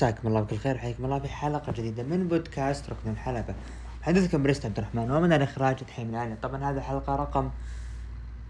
[0.00, 3.54] مساكم الله بكل خير حياكم الله في حلقة جديدة من بودكاست ركن الحلبة.
[4.02, 7.50] حدثكم بريست عبد الرحمن ومن الإخراج من آلي طبعا هذه حلقة رقم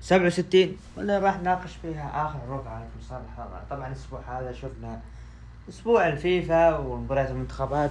[0.00, 3.62] 67 واللي راح نناقش فيها آخر ربع على مصالح الحلقة.
[3.70, 5.00] طبعا الأسبوع هذا شفنا
[5.68, 7.90] أسبوع الفيفا ومباريات المنتخبات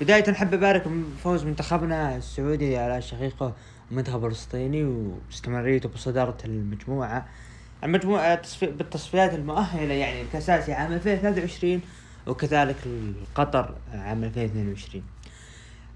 [0.00, 0.84] وبداية نحب أبارك
[1.24, 3.52] فوز منتخبنا السعودي على شقيقه
[3.90, 7.26] المنتخب الفلسطيني واستمراريته بصدارة المجموعة.
[7.84, 11.80] المجموعة بالتصفيات المؤهلة يعني لكأس آسيا عام 2023
[12.26, 12.76] وكذلك
[13.34, 15.02] قطر عام 2022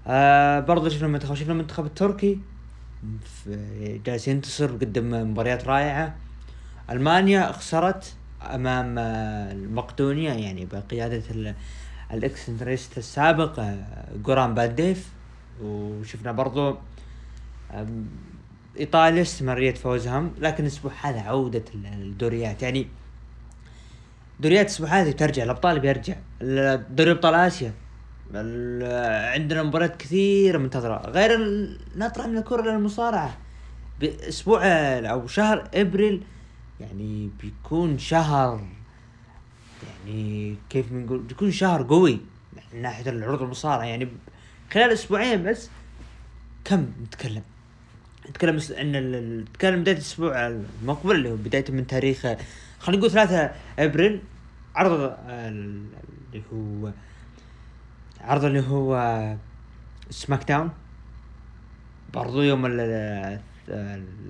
[0.07, 2.39] آه برضه شفنا المنتخب شفنا المنتخب التركي
[4.05, 6.15] جالس ينتصر قدم مباريات رائعة.
[6.89, 11.53] ألمانيا خسرت أمام المقدونيا يعني بقيادة
[12.13, 13.63] ال ex-Interista السابق
[14.25, 15.09] جوران بانديف.
[15.63, 16.77] وشفنا برضو
[18.79, 22.63] إيطاليا استمرارية فوزهم لكن الأسبوع هذا عودة الدوريات.
[22.63, 22.87] يعني
[24.41, 26.15] دوريات الأسبوع هذه ترجع الأبطال بيرجع.
[26.89, 27.73] دوري أبطال آسيا.
[29.33, 31.09] عندنا مباريات كثيرة منتظرة.
[31.09, 31.39] غير
[31.95, 33.37] نطلع من الكرة للمصارعة
[33.99, 34.61] بأسبوع
[34.99, 36.23] أو شهر إبريل
[36.79, 38.61] يعني بيكون شهر
[40.05, 42.19] يعني كيف بنقول بيكون شهر قوي
[42.73, 43.85] من ناحية العروض المصارعة.
[43.85, 44.07] يعني
[44.73, 45.69] خلال أسبوعين بس
[46.65, 47.43] كم نتكلم؟
[48.29, 52.21] نتكلم إن نتكلم بداية الأسبوع المقبل اللي هو بداية من تاريخ
[52.79, 54.21] خلينا نقول 3 إبريل.
[54.75, 56.91] عرض اللي هو
[58.21, 59.35] عرض اللي هو
[60.09, 60.69] SmackDown
[62.13, 62.65] برضو يوم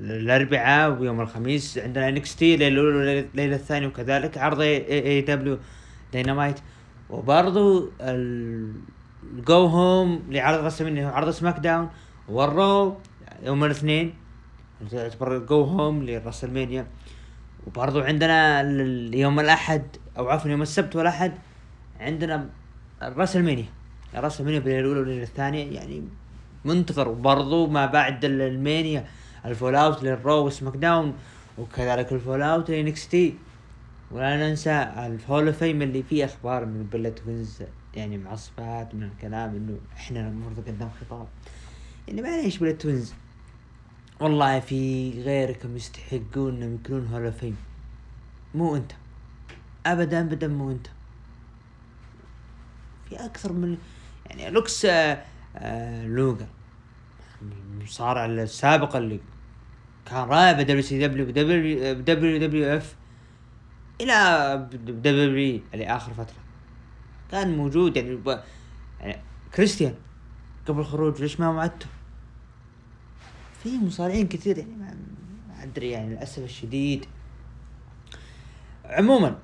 [0.01, 6.59] الأربعاء ويوم الخميس عندنا NXT الليلة الثانية وكذلك عرض AEW Dynamite
[7.09, 11.89] وبرضو ال go home لعرض رسمي عرض SmackDown وال
[12.29, 12.97] Raw
[13.43, 14.13] يوم الاثنين
[14.93, 16.87] يعتبر go home لل WrestleMania
[17.67, 18.61] وبرضو عندنا
[19.15, 19.83] يوم الأحد
[20.17, 21.31] أو عفوا يوم السبت والأحد
[21.99, 22.49] عندنا
[23.03, 23.65] ال WrestleMania
[24.15, 26.03] ال WrestleMania بالليلة الأولى والليلة الثانية يعني
[26.65, 27.09] منتظر.
[27.09, 29.05] وبرضو ما بعد ال Mania
[29.45, 31.13] ال fallout لل Raw و SmackDown
[31.57, 33.35] وكذلك ال fallout ل NXT.
[34.11, 37.63] ولا ننسى ال Hall of Fame اللي فيه أخبار من Bella Twins
[37.95, 41.27] يعني معصبات من الكلام إنه إحنا المفروض قدام خطاب.
[42.07, 43.13] يعني معليش بيلا توينز
[44.21, 47.57] والله في غيركم يستحقون إنهم يكونون هول فيم
[48.55, 48.91] مو أنت.
[49.85, 50.87] ابدا ابدا مو أنت.
[53.09, 53.77] في أكثر من
[54.25, 55.23] يعني لوكس آه
[55.55, 56.37] آه
[57.41, 59.19] المصارع السابق اللي
[60.05, 62.95] كان رائع بدبليو سي دبليو بدبليو دبليو إف
[64.01, 66.41] إلى دبليو اللي آخر فترة.
[67.31, 68.19] كان موجود يعني
[68.99, 69.21] يعني
[69.55, 69.95] كريستيان
[70.67, 71.85] قبل الخروج ليش ما وعدته؟
[73.63, 77.05] في مصارعين كثير يعني ما أدري يعني للأسف الشديد.
[78.85, 79.35] عموما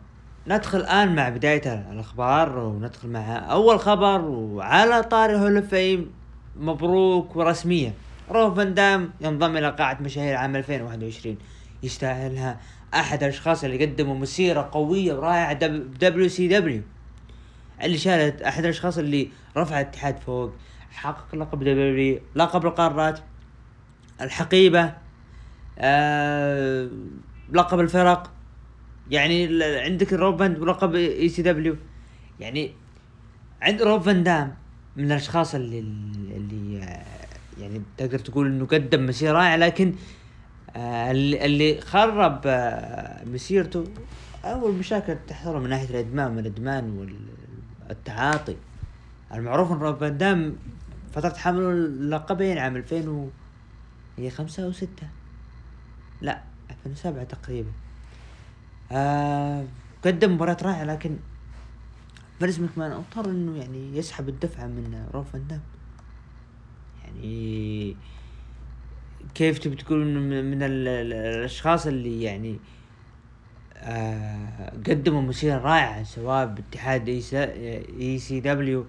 [0.48, 6.12] ندخل الآن مع بداية الأخبار وندخل مع أول خبر وعلى طاري هول فيم
[6.60, 7.94] مبروك ورسميا.
[8.30, 11.38] رو فان دام ينضم إلى قاعة مشاهير عام 2021
[11.84, 12.60] يستاهلها
[12.94, 16.81] أحد الأشخاص اللي قدموا مسيرة قوية ورائعة WCW.
[17.84, 20.52] اللي شالت أحد الأشخاص اللي رفع الاتحاد فوق
[20.92, 23.20] حقق لقب W لقب القارات
[24.22, 24.94] الحقيبة
[25.80, 26.90] آه
[27.52, 28.32] لقب الفرق.
[29.12, 31.75] يعني عندك روب فان ولقب ECW
[32.40, 32.72] يعني
[33.62, 34.56] عند روب فان دام
[34.96, 37.04] من الأشخاص اللي اللي آه،
[37.62, 39.94] يعني تقدر تقول إنه قدم مسيره رائعه لكن
[40.76, 43.84] آه اللي خرب آه مسيرته
[44.46, 47.08] أول مشاكل تحصل من ناحية الإدمان والادمان
[47.90, 48.56] والتعاطي.
[49.34, 50.56] المعروف إن روب فان دام
[51.13, 53.30] فترة حمله اللقبين عام 2000 و
[54.18, 55.08] هي خمسة أو ستة.
[56.22, 57.72] لا ألفين وسبعة تقريبا.
[58.92, 59.66] آه
[60.06, 61.18] قدم مباراة رائعة لكن
[62.40, 65.62] فارس مكمان أضطر إنه يعني يسحب الدفعة من روف دام.
[67.06, 67.96] يعني
[69.36, 72.60] كيف تبي تقول إنه من الأشخاص اللي يعني
[73.78, 77.10] آه قدموا مسيرة رائعة سواء باتحاد
[78.00, 78.86] ECW.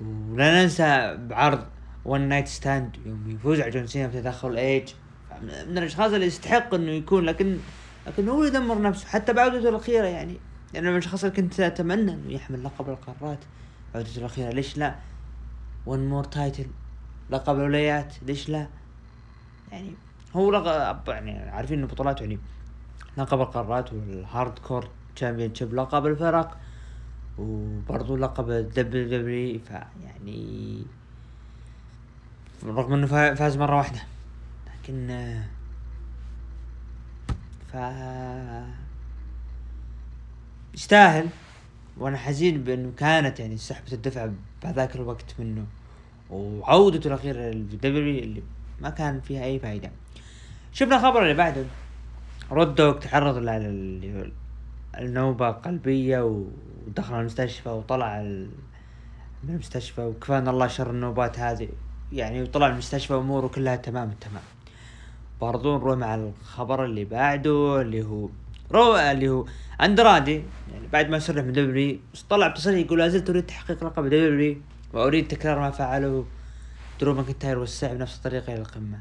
[0.00, 1.66] ولا ننسى بعرض
[2.04, 4.88] One Night Stand يوم يفوز على جون سينا بتدخل إيج.
[5.42, 7.58] من الأشخاص اللي يستحق إنه يكون لكن
[8.06, 9.06] لكن هو يدمر نفسه.
[9.08, 10.36] حتى بعودته الأخيرة يعني.
[10.74, 13.38] يعني من الأشخاص اللي كنت أتمنى إنه يحمل لقب القارات.
[13.94, 14.94] عودته الأخيرة ليش لا؟
[15.86, 16.66] one more title
[17.30, 18.66] لقب الولايات ليش لا؟
[19.72, 19.94] يعني
[20.36, 22.38] هو لقب يعني عارفين إنه بطولاته يعني
[23.18, 26.56] لقب القارات وال hardcore championship لقب الفرق
[27.38, 30.82] وبرضه لقب ال WW فيعني
[32.64, 34.00] رغم إنه فاز مرة واحدة.
[34.66, 35.34] لكن
[37.72, 37.76] ف
[40.74, 41.28] يستاهل.
[41.98, 44.30] وأنا حزين بأنه كانت يعني سحبة الدفع
[44.62, 45.66] بهذاك الوقت منه.
[46.30, 48.42] وعودته الأخيرة لل W اللي
[48.80, 49.90] ما كان فيها أي فائدة
[50.72, 51.64] شفنا الخبر اللي بعده.
[52.50, 54.32] Road Dogg تعرض ل
[54.98, 56.44] النوبة قلبية
[56.86, 58.22] ودخل المستشفى وطلع
[59.44, 60.02] من المستشفى.
[60.02, 61.68] وكفانا الله شر النوبات هذه.
[62.12, 64.42] يعني وطلع من المستشفى أموره كلها تمام التمام
[65.40, 68.28] برضو نروح مع الخبر اللي بعده اللي هو
[68.70, 69.46] Raw اللي هو
[69.80, 70.42] أندرادي
[70.72, 71.98] يعني بعد ما سرح من W
[72.30, 74.56] طلع بتصريح يقول لا زلت أريد تحقيق لقب W
[74.92, 76.26] وأريد تكرار ما فعله.
[77.00, 79.00] درو ماكنتاير والسعي بنفس الطريقة إلى القمة.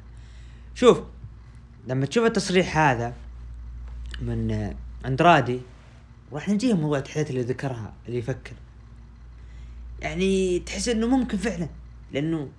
[0.76, 1.02] شوف
[1.88, 3.14] لما تشوف التصريح هذا
[4.22, 4.74] من
[5.06, 5.62] أندرادي
[6.34, 8.54] راح نجيه موضوع التحديات اللي ذكرها اللي يفكر.
[10.02, 11.68] يعني تحس إنه ممكن فعلا
[12.12, 12.50] لأنه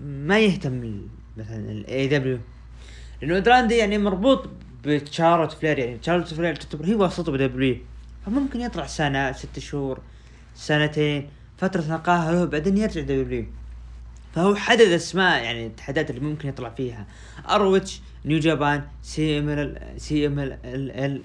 [0.00, 1.00] ما يهتم
[1.36, 2.38] مثلا ال AEW
[3.22, 4.48] لأنه أندرادي يعني مربوط
[4.84, 7.76] بتشارلوت فلير يعني تشارلوت فلير تعتبر هي واسطته ب W
[8.26, 10.00] فممكن يطلع سنة ست شهور
[10.54, 13.46] سنتين فترة نقاهة له بعدين يرجع W
[14.34, 17.06] فهو حدد أسماء يعني التحديات اللي ممكن يطلع فيها.
[17.48, 21.22] اروتش نيو جابان سي ام ال سي ام ال ال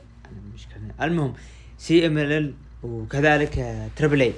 [1.01, 1.33] المهم
[1.77, 4.33] سي ام ال وكذلك Triple A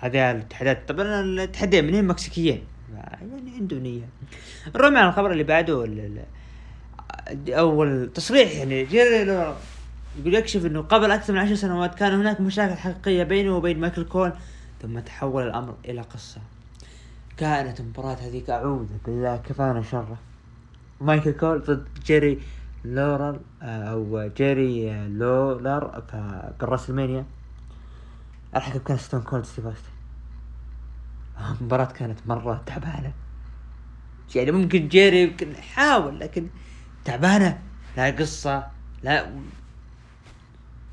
[0.00, 2.64] هذه الاتحادات طبعا الاتحادين منهم مكسيكيين.
[2.96, 4.08] يعني عنده نية
[4.74, 5.84] نروح مع الخبر اللي بعده
[7.48, 8.80] اول تصريح يعني
[10.18, 14.04] يقول يكشف إنه قبل أكثر من عشر سنوات كان هناك مشاكل حقيقية بينه وبين مايكل
[14.04, 14.32] كول
[14.82, 16.40] ثم تحول الأمر إلى قصة.
[17.36, 20.18] كانت المباراة هذيك اعوذ بالله كفانا شره.
[21.00, 22.40] مايكل كول ضد جيري
[22.84, 26.02] لورال آه، أو جيري لولر
[26.60, 27.24] كراسلمانيا.
[28.56, 29.66] الحكم كان ستون كولد ستيف
[31.50, 33.12] المباراة كانت مرة تعبانة.
[34.34, 36.48] يعني ممكن جيري يمكن حاول لكن
[37.04, 37.62] تعبانة.
[37.96, 38.66] لا قصة
[39.02, 39.26] لا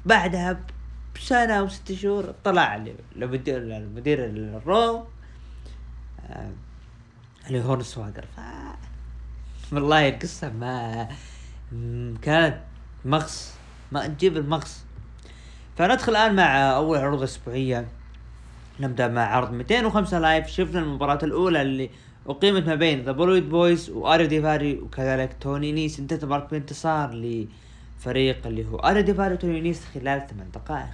[0.05, 0.59] بعدها
[1.15, 2.75] بسنة أو ست شهور طلع
[3.15, 5.05] المدير المدير الرو
[6.29, 6.51] آه،
[7.47, 8.39] اللي هو سواقر ف
[9.71, 11.07] والله القصة ما
[12.21, 12.57] كانت
[13.05, 13.53] مغص
[13.91, 14.83] ما تجيب المغص.
[15.77, 17.87] فندخل الآن مع أول عروض أسبوعية.
[18.79, 20.47] نبدأ مع عرض 205 Live.
[20.47, 21.89] شفنا المباراة الأولى اللي
[22.27, 28.47] أقيمت ما بين The Bollywood Boyz وآري ديفاري وكذلك توني نيس انتهت المباراة بانتصار لفريق
[28.47, 30.89] اللي هو آري ديفاري وتوني نيس خلال ثمان دقائق.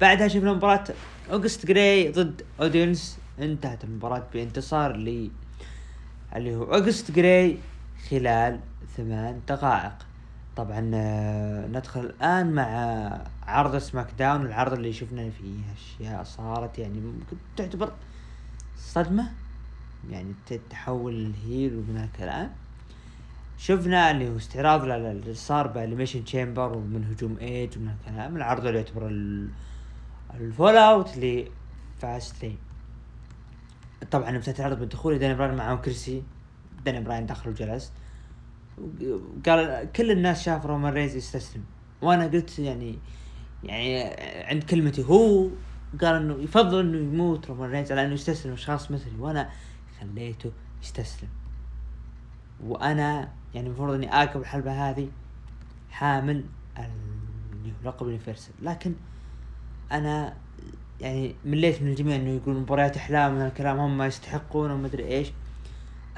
[0.00, 0.84] بعدها شفنا مباراة
[1.32, 5.30] أوغست جراي ضد أودينس انتهت المباراة بانتصار ل
[6.36, 7.58] اللي هو أوغست جراي
[8.10, 8.60] خلال
[8.96, 9.92] ثمان دقائق.
[10.56, 12.66] طبعا آه، ندخل الآن مع
[13.46, 17.92] عرض SmackDown العرض اللي شفنا فيه اشياء صارت يعني ممكن تعتبر
[18.78, 19.32] صدمة
[20.10, 20.34] يعني
[20.70, 22.50] تحول ال heel ومن هالكلام
[23.58, 28.66] شفنا اللي هو استعراض اللي صار بال Elimination Chamber ومن هجوم إيج ومن هالكلام العرض
[28.66, 29.08] اللي يعتبر
[30.34, 32.58] ال fallout ل Fastlane
[34.10, 36.22] طبعا ابتدت العرض بالدخول داني براين معه كرسي
[36.84, 37.92] داني براين دخل وجلس
[39.46, 41.64] قال كل الناس شاف رومان رينز يستسلم.
[42.02, 42.98] وأنا قلت يعني
[43.64, 44.02] يعني
[44.44, 45.48] عند كلمتي هو
[46.00, 49.18] قال إنه يفضل إنه يموت رومان رينز على إنه يستسلم أشخاص مثلي.
[49.18, 49.50] وأنا
[50.00, 50.52] خليته
[50.82, 51.28] يستسلم.
[52.66, 55.08] وأنا يعني المفروض إني اكل الحلبة هذه
[55.90, 56.44] حامل
[57.84, 58.94] لقب ال Universal لكن
[59.92, 60.34] أنا
[61.00, 65.32] يعني مليت من الجميع إنه يقول مباريات أحلام من الكلام هم يستحقون وما أدري إيش.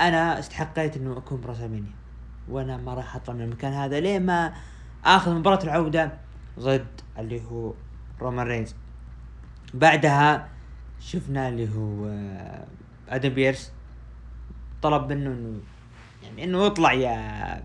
[0.00, 1.98] أنا استحقيت إنه أكون براسلمانيا.
[2.50, 4.55] وأنا ما راح اطلع من المكان هذا ليه ما
[5.05, 6.12] آخذ مباراة العودة
[6.59, 6.87] ضد
[7.19, 7.73] اللي هو
[8.21, 8.75] رومان رينز.
[9.75, 10.49] بعدها
[11.00, 12.67] شفنا اللي هو آه،
[13.09, 13.73] آدم بيرس
[14.83, 15.61] طلب منه انه
[16.25, 17.62] يعني إنه يطلع يا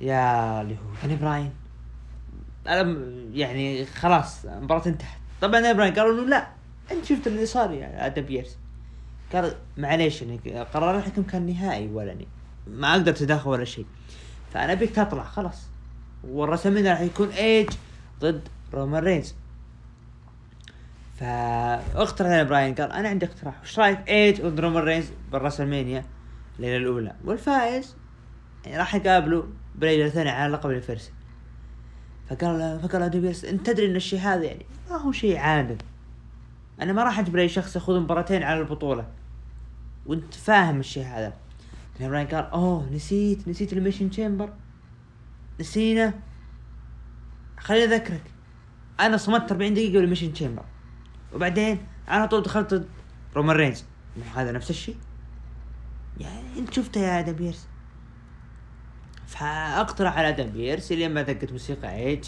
[0.00, 1.52] يا اللي هو داني براين.
[3.32, 5.18] يعني خلاص المباراة انتهت.
[5.40, 6.48] طبعا براين قالوا إنه لا
[6.92, 8.58] أنت شفت اللي صار يا آدم بيرس.
[9.32, 12.26] قال معليش يعني قرار الحكم كان نهائي ولني
[12.66, 13.86] ما أقدر اتدخل ولا شيء.
[14.52, 15.68] فأنا أبيك تطلع خلاص.
[16.24, 17.70] وال WrestleMania راح يكون إيج
[18.20, 19.34] ضد رومان رينز.
[21.20, 23.62] فاقترح على براين قال أنا عندي اقتراح.
[23.62, 26.04] وش رأيك إيج ضد رومان رينز بال WrestleMania
[26.56, 27.96] الليلة الأولى؟ والفائز
[28.64, 29.42] يعني راح يقابلوا
[29.74, 31.12] بالليله الثانية على لقب ال Universal
[32.30, 35.76] فقال فقال آدم أنت تدري إن الشيء هذا يعني ما هو شيء عادل
[36.80, 39.06] أنا ما راح أجبر أي شخص ياخذ مباراتين على البطولة.
[40.06, 41.32] وأنت فاهم الشيء هذا.
[42.00, 44.52] براين قال اوه نسيت نسيت Elimination Chamber
[45.60, 46.14] نسينا.
[47.58, 48.22] خليني أذكرك.
[49.00, 50.64] أنا صمدت 40 دقيقة بال Elimination Chamber
[51.32, 52.88] وبعدين على طول دخلت
[53.36, 53.84] رومان رينز
[54.34, 54.96] هذا نفس الشيء.
[56.20, 57.66] يعني أنت شفته يا آدم بيرس.
[59.26, 62.24] فأقترح على آدم بيرس ما دقت موسيقى إيج.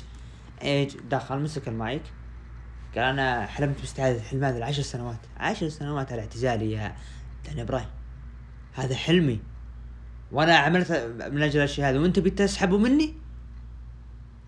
[0.62, 2.02] إيج دخل مسك المايك.
[2.94, 5.20] قال أنا حلمت باستعادة الحلم هذا لعشر سنوات.
[5.37, 6.96] عشر سنوات على اعتزالي يا
[7.44, 7.88] داني براين.
[8.75, 9.40] هذا حلمي.
[10.33, 10.92] وأنا عملت
[11.33, 13.14] من أجل الشيء هذا وانت بتسحبه مني؟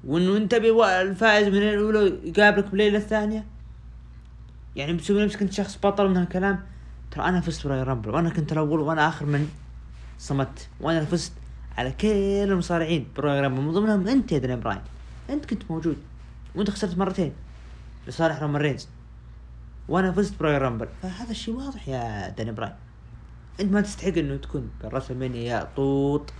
[0.04, 3.44] وانه انت الفائز من الاولى يقابلك بليلة الثانية؟
[4.76, 6.60] يعني بتسوي نفسك انت شخص بطل من هالكلام.
[7.10, 9.48] ترى أنا فزت بال Royal Rumble وأنا كنت الأول وأنا آخر من
[10.18, 11.32] صمد وأنا فزت
[11.78, 14.80] على كل المصارعين بال Royal Rumble من ضمنهم أنت يا داني براين
[15.30, 15.96] أنت كنت موجود
[16.54, 17.32] وأنت خسرت مرتين
[18.08, 18.88] لصالح رومان رينز.
[19.88, 22.74] وأنا فزت بال Royal Rumble فهذا الشيء واضح يا داني براين
[23.60, 26.32] انت ما تستحق انه تكون بال WrestleMania يا طوط.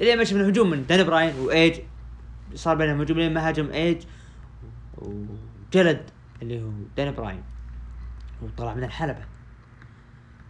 [0.00, 1.80] اللي ما شفنا هجوم من داني براين وإيج.
[2.54, 4.02] صار بينهم هجوم لين ما هاجم إيج.
[4.98, 6.10] وجلد
[6.42, 7.42] اللي هو داني براين.
[8.42, 9.24] وطلع من الحلبة.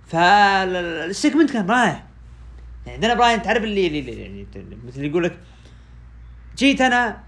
[0.06, 2.06] فال segment كان رائع.
[2.86, 4.46] يعني داني براين تعرف اللي, اللي, اللي يعني
[4.86, 5.38] مثل اللي يقول لك
[6.56, 7.22] جيت أنا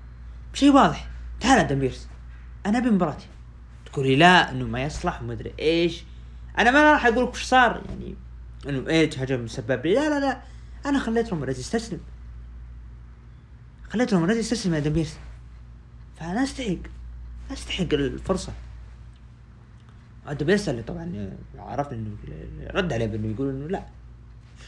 [0.52, 1.08] بشيء واضح.
[1.40, 2.08] تعال آدم بيرس
[2.66, 3.26] أنا ابي مباراتي
[3.86, 6.04] تقولي لا إنه ما يصلح وما أدري إيش.
[6.58, 7.82] أنا ما راح أقول لك وش صار.
[7.88, 8.14] يعني
[8.68, 9.46] إنه إيش هجم
[9.84, 10.40] لي لا لا لا.
[10.86, 12.00] أنا خليت رومان يستسلم.
[13.90, 15.18] خليت رومان يستسلم يا آدم بيرس
[16.16, 16.76] فأنا أستحق
[17.52, 18.52] أستحق الفرصة.
[20.32, 22.16] آدم بيرس اللي طبعا عرفنا إنه
[22.74, 23.82] رد عليه بإنه يقول إنه لا.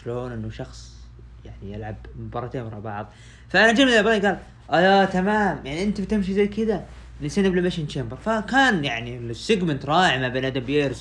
[0.03, 0.97] شلون إنه شخص
[1.45, 3.09] يعني يلعب مباراتين ورا بعض.
[3.49, 4.39] فأنا جميل قال
[4.71, 5.67] آه يا تمام.
[5.67, 6.87] يعني أنت بتمشي زي كذا
[7.23, 10.93] نسينا ب Elimination Chamber فكان يعني ال segment رائع ما بين آدم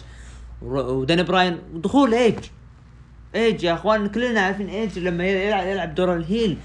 [0.61, 1.59] وداني براين.
[1.73, 2.39] ودخول إيج.
[3.35, 6.57] إيج يا أخوان كلنا عارفين إيج لما يلعب دور ال heel.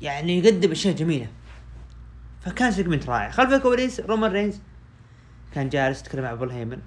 [0.00, 1.26] يعني يقدم أشياء جميلة.
[2.40, 3.30] فكان segment رائع.
[3.30, 4.60] خلف الكواليس رومان رينز.
[5.54, 6.78] كان جالس يتكلم مع بول هيمن.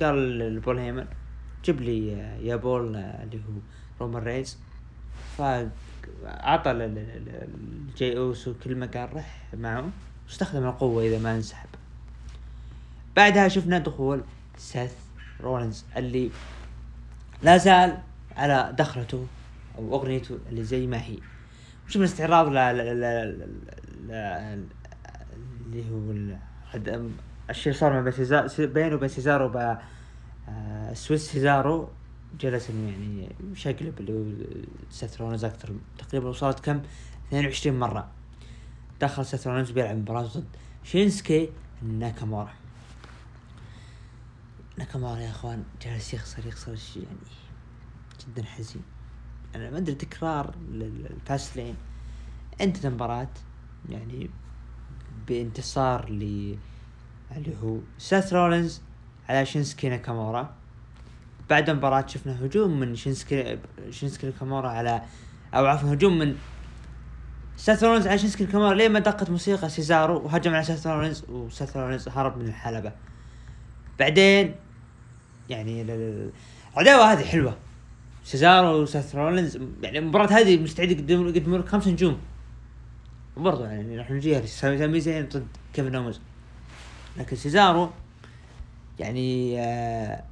[0.00, 1.06] قال لبول هيمن
[1.64, 2.08] جيب لي
[2.42, 3.60] يا بول اللي هو
[4.00, 4.58] رومان رينز.
[5.38, 9.90] فأعطى لجي أوسو كلمة قال رح معه.
[10.26, 11.68] واستخدم القوة إذا ما انسحب.
[13.16, 14.22] بعدها شفنا دخول
[14.56, 14.92] سيث
[15.40, 16.30] رولنز اللي
[17.42, 17.98] لا زال
[18.36, 19.26] على دخلته
[19.78, 21.18] أو أغنيته اللي زي ما هي.
[21.86, 22.56] وشفنا استعراض ل
[25.66, 26.36] اللي هو
[27.50, 28.00] الشيء صار ما
[28.58, 29.76] بين بينه وبين سيزارو ب
[30.92, 31.88] سويس سيزارو
[32.40, 34.24] جلس إنه يعني شقلب اللي هو
[34.90, 36.80] سيث رولنز أكثر تقريبا وصلت كم؟
[37.28, 38.08] 22 مرة.
[39.00, 40.44] دخل سيث رولنز بيلعب مباراة ضد
[40.84, 41.50] شينسكي
[41.82, 42.59] ناكامورا.
[44.80, 47.18] ناكامورا يا أخوان جالس يخسر يخسر الشيء يعني
[48.20, 48.82] جدا حزين.
[49.54, 51.76] أنا ما أدري تكرار لل Fastlane.
[52.60, 53.28] انتهت المباراة
[53.88, 54.30] يعني
[55.28, 56.56] بانتصار ل
[57.36, 58.80] اللي هو سيث رولنز
[59.28, 60.54] على شينسكي ناكامورا.
[61.50, 63.58] بعد المباراة شفنا هجوم من شينسكي
[63.90, 65.02] شينسكي ناكامورا على
[65.54, 66.36] أو عفوا هجوم من
[67.56, 71.76] سيث رولنز على شينسكي ناكامورا لين ما دقت موسيقى سيزارو وهجم على سيث رولنز وسيث
[71.76, 72.92] رولنز هرب من الحلبة.
[73.98, 74.54] بعدين
[75.50, 75.82] يعني
[76.74, 77.56] العداوة هذه حلوة.
[78.24, 82.18] سيزارو وسيث رولنز يعني المباراة هذه مستعد يقدمون لك خمس نجوم.
[83.36, 86.20] وبرضه يعني راح نجيها سامي زين ضد كيفن أوينز
[87.16, 87.90] لكن سيزارو
[88.98, 90.22] يعني آه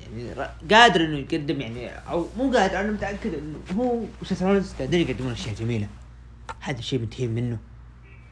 [0.00, 5.08] يعني قادر إنه يقدم يعني أو مو قادر أنا متأكد إنه هو وسيث رولنز قادرين
[5.08, 5.88] يقدمون أشياء جميلة.
[6.60, 7.58] هذا الشيء منتهين منه.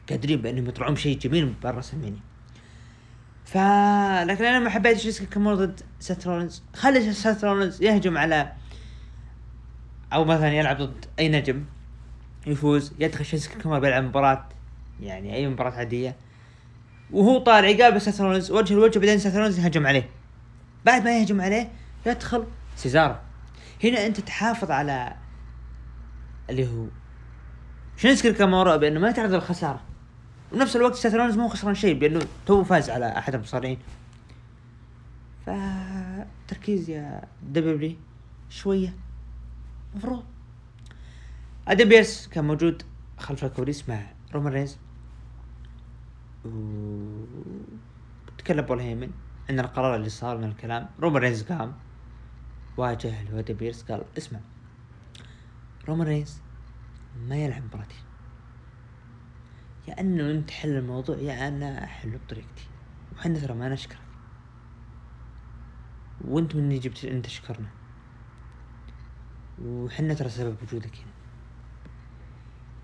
[0.09, 2.19] قادرين بأنهم يطلعون شيء جميل برا سميني
[3.51, 3.57] ف
[4.27, 8.51] لكن أنا ما حبيت شينسكي ناكامورا ضد سيث رولنز خلي سيث رولنز يهجم على
[10.13, 11.63] أو مثلا يلعب ضد أي نجم
[12.47, 14.49] يفوز يدخل شينسكي ناكامورا بيلعب مباراة
[15.01, 16.15] يعني أي مباراة عادية.
[17.11, 20.09] وهو طالع يقابل سيث رولنز وجه لوجه بعدين سيث رولنز يهجم عليه.
[20.85, 21.71] بعد ما يهجم عليه
[22.05, 23.15] يدخل سيزارو.
[23.83, 25.15] هنا أنت تحافظ على
[26.49, 26.85] اللي هو.
[27.97, 29.88] شينسكي ناكامورا بأنه ما يتعرض للخسارة.
[30.53, 33.77] ونفس الوقت سيث رولينز مو خسران شيء بأنه تو فاز على أحد المصارعين.
[35.45, 37.95] فتركيز يا WWE
[38.49, 38.93] شوية.
[39.95, 40.23] مفروض
[41.67, 42.83] آدم بيرس كان موجود
[43.17, 44.01] خلف الكواليس مع
[44.33, 44.77] رومان رينز.
[46.45, 46.49] و
[48.37, 49.11] تكلم بول هيمن
[49.49, 51.73] إن القرار اللي صار من الكلام رومان رينز قام.
[52.77, 54.39] واجه اللي هو آدم بيرس قال اسمع
[55.87, 56.37] رومان رينز
[57.27, 58.08] ما يلعب مباراتين
[59.89, 62.67] يا انه انت حل الموضوع يا أنا احله بطريقتي.
[63.15, 63.99] وحنا ترى ما نشكرك.
[66.21, 67.67] وأنت مني جبت انت تشكرنا.
[69.65, 71.13] وحنا ترى سبب وجودك هنا.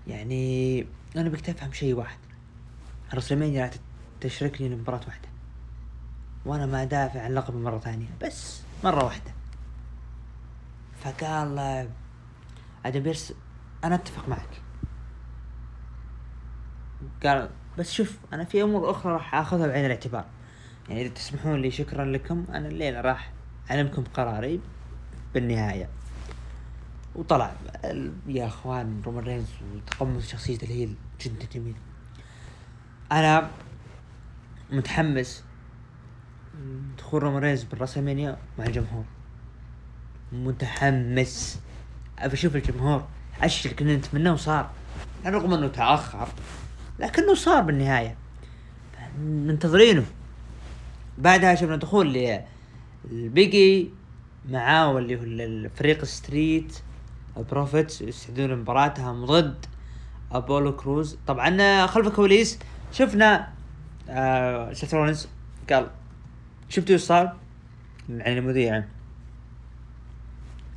[0.06, 0.86] يعني
[1.16, 2.18] أنا بك تفهم شيء واحد.
[3.14, 3.74] رسلمانيا راح
[4.20, 5.28] تشركني لمباراة واحدة.
[6.46, 9.32] وأنا ما دافع عن لقبي مرة ثانية بس مرة واحدة.
[11.00, 11.58] فقال
[12.86, 13.34] آدم بيرس
[13.84, 14.65] أنا أتفق معك.
[17.26, 20.24] قال بس شوف أنا في أمور أخرى راح آخذها بعين الاعتبار.
[20.88, 22.44] يعني إذا تسمحون لي شكرا لكم.
[22.48, 23.32] أنا الليلة راح
[23.70, 24.60] اعلمكم قراري
[25.34, 25.88] بالنهاية.
[27.14, 27.54] وطلع
[28.26, 31.74] يا أخوان رومان رينز وتقمص شخصية الهيل جدا جميل
[33.12, 33.50] أنا
[34.70, 35.44] متحمس
[36.98, 39.04] دخول رومان رينز بالرسلمانيا مع الجمهور.
[40.32, 41.60] متحمس.
[42.18, 43.08] أبي أشوف الجمهور.
[43.44, 44.70] الشيء اللي كنا نتمناه وصار
[45.26, 46.28] رغم إنه تأخر
[46.98, 48.16] لكنه صار بالنهاية.
[49.18, 50.04] منتظرينه
[51.18, 52.40] بعدها شفنا دخول
[53.10, 53.90] ال Big E
[54.50, 56.78] معاه واللي هو الفريق ستريت.
[57.50, 59.66] بروفيتس يستعدون لمباراتهم ضد
[60.32, 61.18] أبولو كروز.
[61.26, 62.58] طبعا خلف الكواليس
[62.92, 63.52] شفنا
[64.08, 65.28] آه سيث رولينز
[65.70, 65.90] قال
[66.68, 67.36] شفتوا إيش صار؟
[68.08, 68.84] يعني المذيع.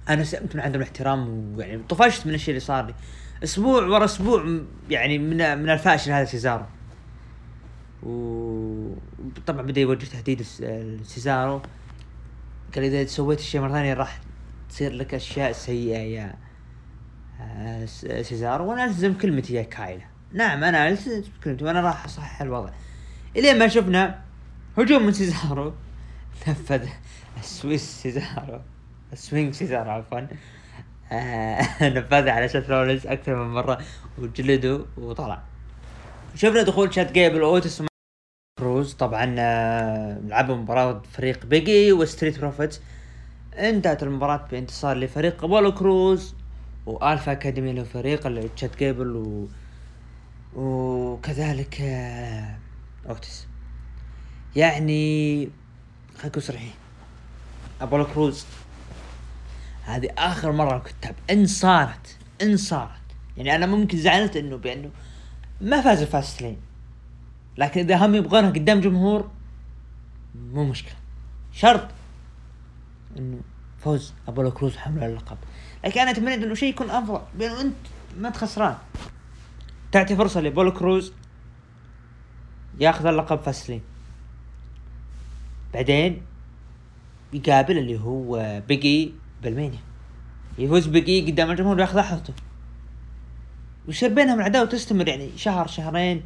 [0.09, 2.93] أنا سئمت من عدم الاحترام ويعني طفشت من الشيء اللي صار لي.
[3.43, 6.65] أسبوع ورا أسبوع يعني من من الفاشل هذا سيزارو.
[8.03, 11.62] وطبعا بدأ يوجه تهديد لس- لسيزارو
[12.75, 14.19] قال إذا سويت الشيء مرة ثانية راح
[14.69, 16.36] تصير لك أشياء سيئة يا
[17.41, 17.86] آه،
[18.22, 18.69] سيزارو.
[18.69, 20.03] وأنا ألتزم كلمتي يا كايلا
[20.34, 22.69] نعم أنا ألتزم كلمتي وأنا راح أصحح الوضع.
[23.38, 24.22] إلين ما شفنا
[24.77, 25.74] هجوم من سيزارو.
[26.48, 26.88] نفذ
[27.39, 28.60] السويس سيزارو.
[29.13, 30.19] ال swing سيزارو عفوا.
[31.81, 33.77] نفذها على سيث رولينز أكثر من مرة
[34.17, 35.41] وجلده وطلع.
[36.35, 37.83] شفنا دخول تشاد جيبل واوتس
[38.59, 42.81] كروز طبعا آه، لعبوا مباراة فريق Big E و Street Profits.
[43.57, 46.35] انتهت المباراة بانتصار لفريق أبولو كروز
[46.85, 49.48] وألفا اكاديمي له فريق اللي تشاد جيبل و...
[50.55, 52.55] وكذلك آه،
[53.09, 53.48] اوتس
[54.55, 55.43] يعني
[56.15, 56.74] خلينا نكون صريحين.
[57.81, 58.45] أبولو كروز
[59.95, 62.99] هذه آخر مرة الكتاب ان صارت أن صارت.
[63.37, 64.89] يعني أنا ممكن زعلت إنه بأنه
[65.61, 66.57] ما فاز الفاست لين
[67.57, 69.31] لكن إذا هم يبغونها قدام جمهور
[70.35, 70.95] مو مشكلة.
[71.53, 71.87] شرط
[73.17, 73.39] إنه
[73.79, 75.37] فوز أبولو كروز حمل اللقب
[75.85, 77.75] لكن أنا أتمنى إنه شيء يكون أفضل بأنه أنت
[78.17, 78.77] ما انت خسران
[79.91, 81.13] تعطي فرصة لابولو كروز
[82.79, 83.81] ياخذ اللقب فاسلين.
[85.73, 86.21] بعدين
[87.33, 89.79] يقابل اللي هو بيجي بألمانيا.
[90.57, 92.33] يفوز بيجي قدام الجمهور وياخذ لحظته
[93.87, 96.23] ويصير بينهم العداوه تستمر يعني شهر شهرين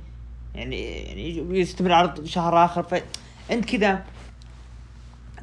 [0.56, 2.84] يعني يعني يستمر عرض شهر آخر.
[2.84, 4.04] فانت كذا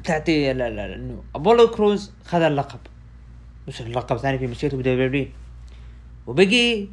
[0.03, 2.79] تعطي لا لا إنه أبولو كروز خذ اللقب.
[3.67, 5.27] يصير اللقب ثاني في مسيرته ب WW
[6.27, 6.87] وبقي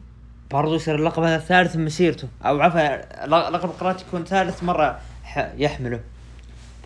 [0.50, 2.28] برضو يصير اللقب هذا الثالث من مسيرته.
[2.42, 5.00] أو عفوا لقب القارات يكون ثالث مرة
[5.36, 6.00] يحمله.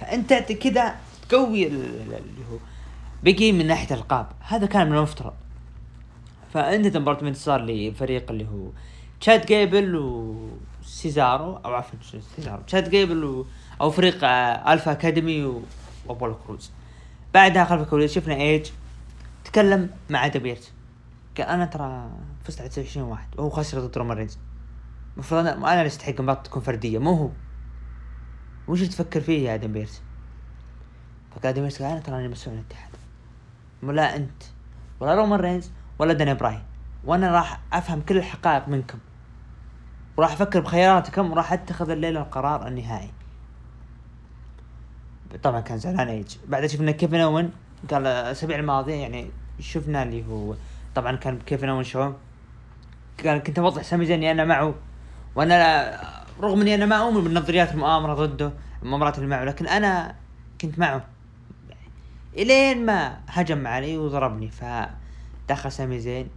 [0.00, 0.94] فأنت تعطي كذا
[1.28, 2.58] تقوي ال- ال- اللي هو
[3.22, 4.26] بقي من ناحية الألقاب.
[4.40, 5.32] هذا كان من المفترض.
[6.54, 8.68] فأنت مباراة انتصار لفريق اللي هو
[9.20, 11.98] تشاد جيبل وسيزارو أو عفوا
[12.36, 13.46] سيزارو تشاد جيبل و...
[13.80, 15.62] أو فريق آه، Alpha Academy و-
[16.06, 16.70] وابولو كروز
[17.34, 18.66] بعدها خلف الكواليس شفنا ايج
[19.44, 20.72] تكلم مع آدم بيرس
[21.38, 22.10] قال أنا ترى
[22.44, 24.38] فزت على 29 واحد وهو خسر ضد رومان رينز.
[25.14, 27.30] المفروض أنا أنا اللي أستحق المباراة تكون فردية مو هو.
[28.68, 30.02] وش تفكر فيه يا آدم بيرس؟
[31.36, 32.91] فقال آدم بيرس قال أنا ترى أنا مسؤول عن الاتحاد.
[33.82, 34.42] ولا أنت
[35.00, 36.62] ولا رومان رينز ولا داني براين.
[37.04, 38.98] وأنا راح أفهم كل الحقائق منكم.
[40.16, 43.10] وراح أفكر بخياراتكم وراح أتخذ الليلة القرار النهائي.
[45.42, 46.36] طبعا كان زعلان إيج.
[46.48, 47.50] بعدها شفنا كيفن اونز
[47.90, 50.54] قال الأسابيع الماضية يعني شفنا اللي هو
[50.94, 52.12] طبعا كان كيفن اونز شو؟
[53.24, 54.74] قال كنت أوضح سامي زين أنا معه.
[55.34, 56.00] وأنا
[56.40, 60.14] رغم إني أنا ما أؤمن بالنظريات المؤامرة ضده المؤامرات اللي معه لكن أنا
[60.60, 61.04] كنت معه.
[62.38, 66.28] إلين ما هجم علي وضربني فدخل سامي زين.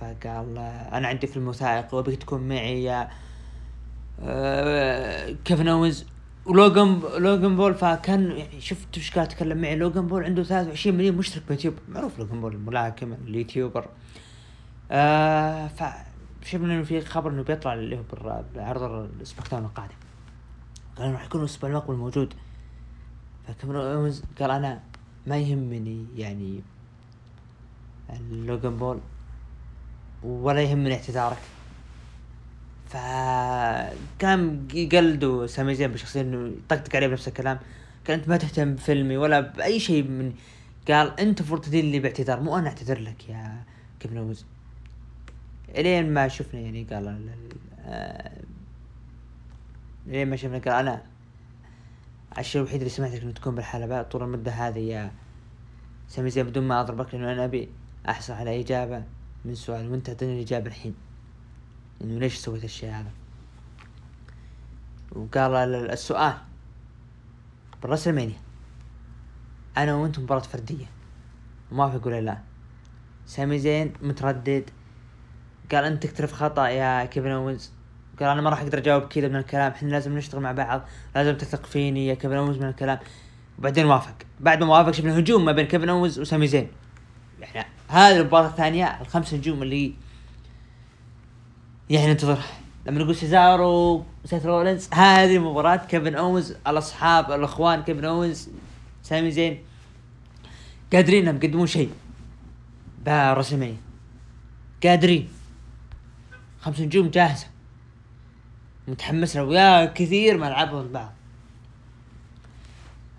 [0.00, 0.58] فقال
[0.92, 3.10] أنا عندي فيلم وثائقي وأبيك تكون معي يا
[4.20, 6.06] آه، كيفن أوينز.
[6.46, 9.76] ولوجن لوجن بول فكان يعني شفت إيش قاعد يتكلم معي.
[9.76, 13.88] لوجن بول عنده 23 مليون مشترك بيوتيوب معروف لوجن بول الملاكم ال YouTuber.
[14.90, 19.94] آه فشفنا إنه في خبر إنه بيطلع اللي هو بعرض ال SmackDown القادم.
[20.96, 22.34] قال إنه راح يكون الأسبوع المقبل موجود.
[23.48, 24.80] فكيفن اوينز قال أنا
[25.26, 26.60] ما يهمني يعني
[28.30, 29.00] لوجن بول
[30.22, 31.38] ولا يهمني اعتذارك.
[32.88, 37.58] فكان يقلدوا سامي زين بشخصية إنه يطقطق عليه بنفس الكلام.
[38.06, 40.32] قال أنت ما تهتم بفيلمي ولا بأي شيء من.
[40.88, 43.64] قال أنت تدين لي باعتذار مو أنا أعتذر لك يا
[44.00, 44.44] كيفن اوز
[45.68, 48.32] إلين ما شفنا يعني قال ال- ال- آه،
[50.06, 51.02] إلين ما شفنا قال أنا
[52.38, 55.12] الشيء الوحيد اللي سمعتك إنه تكون بالحلبات طول المدة هذه يا
[56.08, 57.68] سامي زين بدون ما اضربك لأنه أنا أبي
[58.08, 59.04] أحصل على إجابة
[59.44, 60.94] من سؤال وأنت تعطيني الإجابة الحين.
[62.04, 63.10] إنه ليش سويت الشيء هذا؟
[65.12, 66.34] وقال ال- السؤال
[67.82, 68.36] بال WrestleMania
[69.76, 70.86] أنا وأنت مباراة فردية.
[71.72, 72.38] موافق ولا لا؟
[73.26, 74.70] سامي زين متردد.
[75.72, 77.72] قال أنت تقترف خطأ يا كيفن اونز
[78.20, 79.72] قال أنا ما راح أقدر أجاوب كذا من الكلام.
[79.72, 80.82] إحنا لازم نشتغل مع بعض
[81.14, 82.98] لازم تثق فيني يا كيفن اونز من الكلام.
[83.58, 84.14] وبعدين وافق.
[84.40, 86.68] بعد ما وافق شفنا هجوم ما بين كيفن اونز وسامي زين.
[87.40, 89.94] يعني هذه المباراة الثانية الخمس نجوم اللي
[91.90, 92.46] يعني ننتظرها.
[92.86, 98.48] لما نقول سيزارو وسيث رولينز هذه مباراة كيفن اونز الأصحاب الأخوان كيفن اونز
[99.02, 99.58] سامي زين
[100.92, 101.90] قادرين إنهم يقدمون شيء
[103.06, 103.76] ب WrestleMania
[104.84, 105.28] قادرين.
[106.60, 107.46] خمس نجوم جاهزة.
[108.88, 111.12] متحمس له ويا كثير ما لعبوا البعض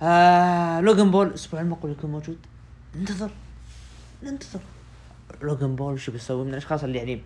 [0.02, 2.38] آه لوجن بول الأسبوع المقبل يكون موجود.
[2.96, 3.30] ننتظر
[4.24, 4.60] ننتظر
[5.42, 7.22] لوجن بول شو بيسوي؟ من الأشخاص اللي يعني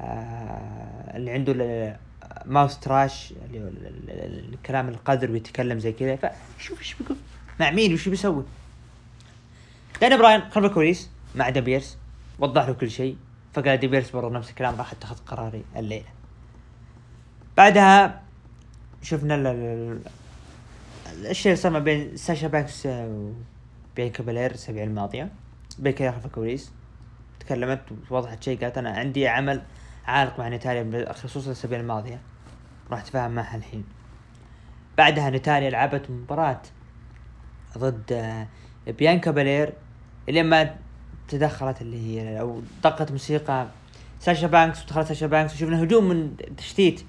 [0.00, 1.98] آه اللي عنده
[2.46, 6.32] mouth trash اللي هو ال- ال- ال- الكلام القذر ويتكلم زي كذا.
[6.58, 7.16] فشوف إيش بيقول.
[7.60, 8.44] مع مين وش بيسوي؟
[10.00, 11.10] داني براين خلف الكواليس.
[11.34, 11.98] مع آدم بيرس
[12.38, 13.16] وضح له كل شيء.
[13.54, 16.17] فقال آدم بيرس برضه نفس الكلام راح اتخذ قراري الليلة.
[17.58, 18.22] بعدها
[19.02, 20.00] شفنا ال- ال-
[21.12, 25.28] الاشياء اللي صار ما بين ساشا بانكس وبيانكا بالير الأسابيع الماضية
[25.78, 26.72] بيانكا خلف الكواليس
[27.40, 29.62] تكلمت ووضحت شيء قالت أنا عندي عمل
[30.06, 32.20] عالق مع نيتاليا خصوصا الأسابيع الماضية.
[32.90, 33.84] راح أتفاهم معها الحين.
[34.98, 36.60] بعدها نيتاليا لعبت مباراة
[37.78, 38.46] ضد آه،
[38.86, 39.72] بيانكا بالير
[40.28, 40.74] اللي ما
[41.28, 43.66] تدخلت اللي هي أو دقت موسيقى
[44.20, 47.00] ساشا بانكس ودخلت ساشا بانكس وشفنا هجوم من تشتيت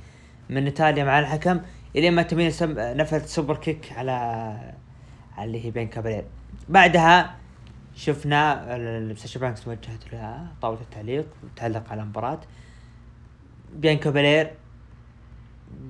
[0.50, 1.62] من إيطاليا مع الحكم
[1.96, 2.74] إلين ما تمين سم...
[2.78, 4.12] نفذت سوبر كيك على
[5.38, 6.26] على اللي هي بين كابرير
[6.70, 7.36] بعدها
[7.96, 12.40] شفنا ساشا بانكس توجهت لها طاولة التعليق وتعلق على المباراة.
[13.74, 14.52] بيانكا بالير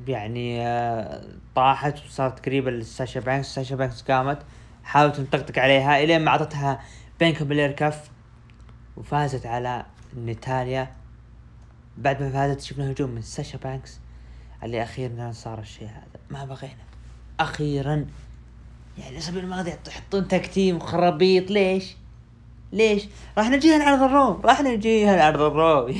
[0.07, 4.39] يعني آه، طاحت وصارت قريبة لساشا بانكس ساشا بانكس قامت
[4.83, 6.81] حاولت تطقطق عليها إلين ما أعطتها
[7.19, 8.11] بيانكا بالير كف
[8.97, 9.85] وفازت على
[10.17, 10.91] نيتاليا
[11.97, 13.99] بعد ما فازت شفنا هجوم من ساشا بانكس
[14.63, 16.19] اللي أخيرا صار الشيء هذا.
[16.29, 16.83] ما بغينا.
[17.39, 18.05] أخيرا.
[18.97, 21.95] يعني الأسبوع الماضي تحطون tag team وخرابيط ليش؟
[22.71, 25.87] ليش؟ راح نجيها العرض ال Raw راح نجيها العرض ال Raw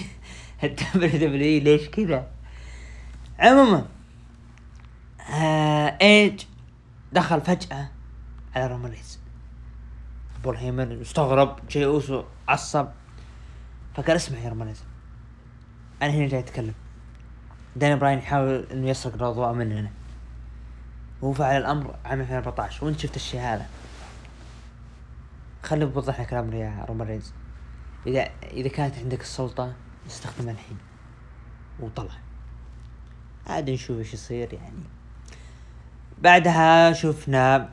[0.64, 2.28] ال WW ليش كذا؟
[3.40, 3.86] عموما
[5.30, 6.44] آه إيج
[7.14, 7.90] دخل فجأة
[8.56, 9.20] على رومان رينز
[10.44, 12.88] بول هيمن استغرب جاي اوسو عصب
[13.96, 14.84] فقال اسمع يا رومان رينز
[16.02, 16.74] أنا هنا جاي أتكلم.
[17.80, 19.92] داني براين يحاول إنه يسرق الأضواء مننا
[21.24, 23.66] هو فعل الأمر عام 2014 وانت شفت الشيء هذا؟
[25.64, 27.34] خلي بوضح لك الأمر يا رومان رينز.
[28.08, 29.74] اذا إذا كانت عندك السلطة
[30.08, 30.78] استخدمها الحين.
[31.80, 32.14] وطلع.
[33.48, 34.84] عاد نشوف إيش يصير يعني.
[36.22, 37.70] بعدها شفنا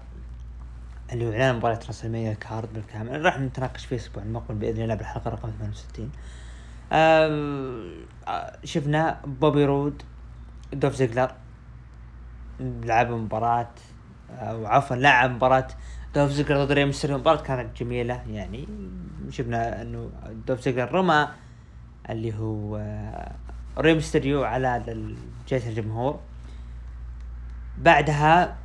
[1.13, 3.25] اللي هو إعلان مباراة WrestleMania card بالكامل.
[3.25, 6.36] راح نتناقش فيه الأسبوع المقبل بإذن الله بالحلقة رقم 68 آه آه،
[8.65, 10.03] شفنا بوبي رود
[10.73, 11.33] دوف زيجلر
[12.61, 13.71] لعب مباراة
[14.31, 15.69] أو عفوا لعب مباراة.
[16.15, 18.69] دوف زيجلر ضد ري ميستيريو المباراة كانت جميلة يعني
[19.31, 20.11] شفنا إنه
[20.47, 21.29] دوف زيجلر رمى
[22.11, 23.33] اللي هو آه،
[23.79, 24.83] ري ميستيريو على
[25.49, 26.21] جهة الجمهور.
[27.79, 28.57] بعدها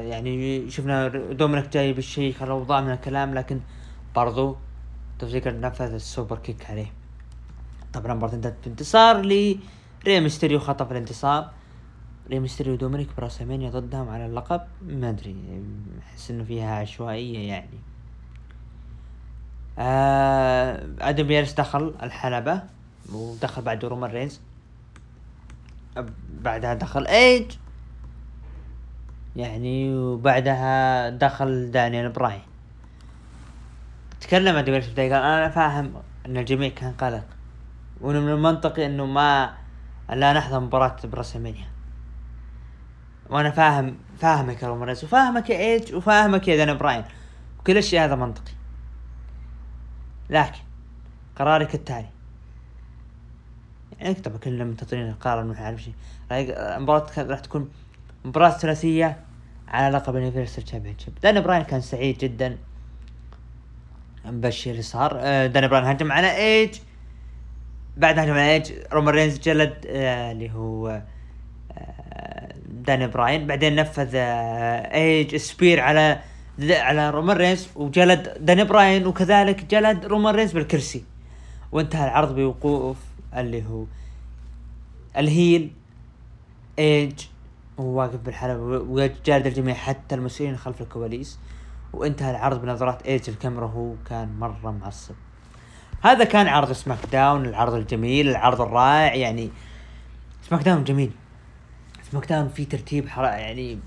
[0.00, 3.60] يعني شفنا دومينيك جاي بالشيء الاوضاع من الكلام لكن
[4.14, 4.56] برضو
[5.20, 6.92] دوف زيجلر نفذ ال super kick عليه.
[7.92, 9.58] طبعا المباراة انتهت بانتصار ل
[10.06, 11.50] ري ميستيريو خطف الانتصار.
[12.30, 14.60] ري ميستيريو ودومينيك ضدهم على اللقب.
[14.82, 15.36] ما أدري
[16.02, 17.78] أحس إنه فيها عشوائية يعني.
[19.78, 22.62] آه آدم بيرس دخل الحلبة
[23.12, 24.40] ودخل بعد رومان رينز.
[26.40, 27.52] بعدها دخل إيج.
[29.36, 32.45] يعني وبعدها دخل دانيال براين.
[34.20, 35.94] تكلم آدم بيرس بداية قال أنا فاهم
[36.26, 37.24] إن الجميع كان قلق.
[38.00, 39.54] وإنه من المنطقي إنه ما
[40.10, 41.66] لا نحضر مباراة براسلمانيا
[43.30, 47.04] وأنا فاهم فاهمك يا رومان رينز وفاهمك يا إيج وفاهمك يا دانيال براين
[47.60, 48.52] وكل الشيء هذا منطقي.
[50.30, 50.60] لكن
[51.36, 52.08] قراري كالتالي
[53.98, 55.94] يعني طبعا كلنا منتظرين القرار انه نعرف شيء.
[56.32, 57.70] المباراة راح تكون
[58.24, 59.20] مباراة ثلاثية
[59.68, 62.58] على لقب ال Universal Championship داني براين كان سعيد جدا.
[64.28, 66.74] اللي صار آه، داني براين هجم على إيج.
[67.96, 71.02] بعد هجم على إيج رومان رينز جلد آه، اللي هو
[71.72, 76.20] آه، داني براين بعدين نفذ إيج spear على
[76.70, 81.04] على رومان رينز وجلد داني براين وكذلك جلد رومان رينز بالكرسي.
[81.72, 82.96] وانتهى العرض بوقوف
[83.36, 83.84] اللي هو
[85.16, 85.72] ال heel
[86.78, 87.20] إيج
[87.76, 91.38] وهو واقف بالحلبة وجالد الجميع حتى المسؤولين خلف الكواليس.
[91.92, 95.14] وانتهى العرض بنظرات ايج الكاميرا وهو كان مرة معصب.
[96.02, 99.50] هذا كان عرض سماك داون العرض الجميل العرض الرائع يعني
[100.42, 101.10] سماك داون جميل.
[102.10, 103.24] سماك داون في ترتيب حر...
[103.24, 103.78] يعني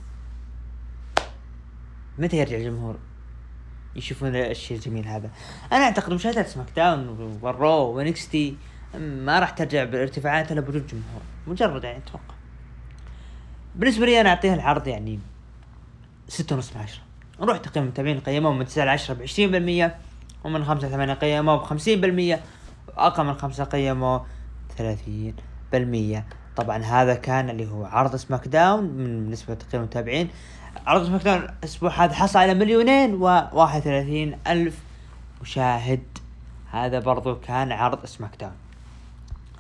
[2.18, 2.96] متى يرجع الجمهور؟
[3.96, 5.30] يشوفون الشيء الجميل هذا.
[5.72, 8.58] أنا أعتقد مشاهدات سماك داون والرو و NXT
[8.96, 11.22] ما راح ترجع بالارتفاعات إلا بوجود جمهور.
[11.48, 12.36] مجرد يعني أتوقع
[13.76, 15.20] بالنسبة لي أنا أعطيها العرض يعني
[16.28, 17.09] ستة ونص من عشرة.
[17.42, 19.96] نروح تقييم المتابعين قيموه من تسعة لعشرة بعشرين بالمية
[20.44, 22.40] ومن خمسة ثمانية قيموه بخمسين بالمية
[22.88, 24.26] وأقل من خمسة قيموه
[24.78, 25.36] ثلاثين
[25.72, 26.26] بالمية.
[26.56, 30.30] طبعا هذا كان اللي هو عرض سماك داون من بالنسبة لتقييم المتابعين.
[30.88, 34.80] عرض سماك داون الأسبوع هذا حصل على مليونين وواحد وثلاثين ألف
[35.42, 36.04] مشاهد.
[36.72, 38.54] هذا برضو كان عرض سماك داون.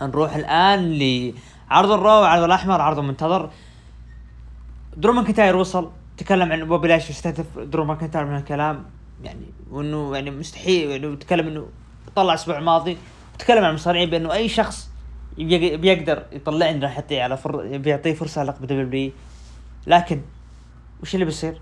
[0.01, 3.49] نروح الآن لعرض الرو عرض الأحمر عرض منتظر
[4.97, 5.91] درو ماكنتاير وصل.
[6.19, 8.85] تكلم عن بوبي لاشلي يستهدف درو ماكنتاير من الكلام
[9.23, 11.67] يعني وانه يعني مستحيل يعني تكلم انه
[12.15, 12.97] طلع الأسبوع الماضي
[13.39, 14.89] تكلم عن المصارعين بانه اي شخص
[15.37, 17.77] بيقدر يطلعني راح يعطيه على فر...
[17.77, 19.13] بيعطيه فرصة لقب WWE
[19.87, 20.21] لكن
[21.01, 21.61] وش اللي بيصير؟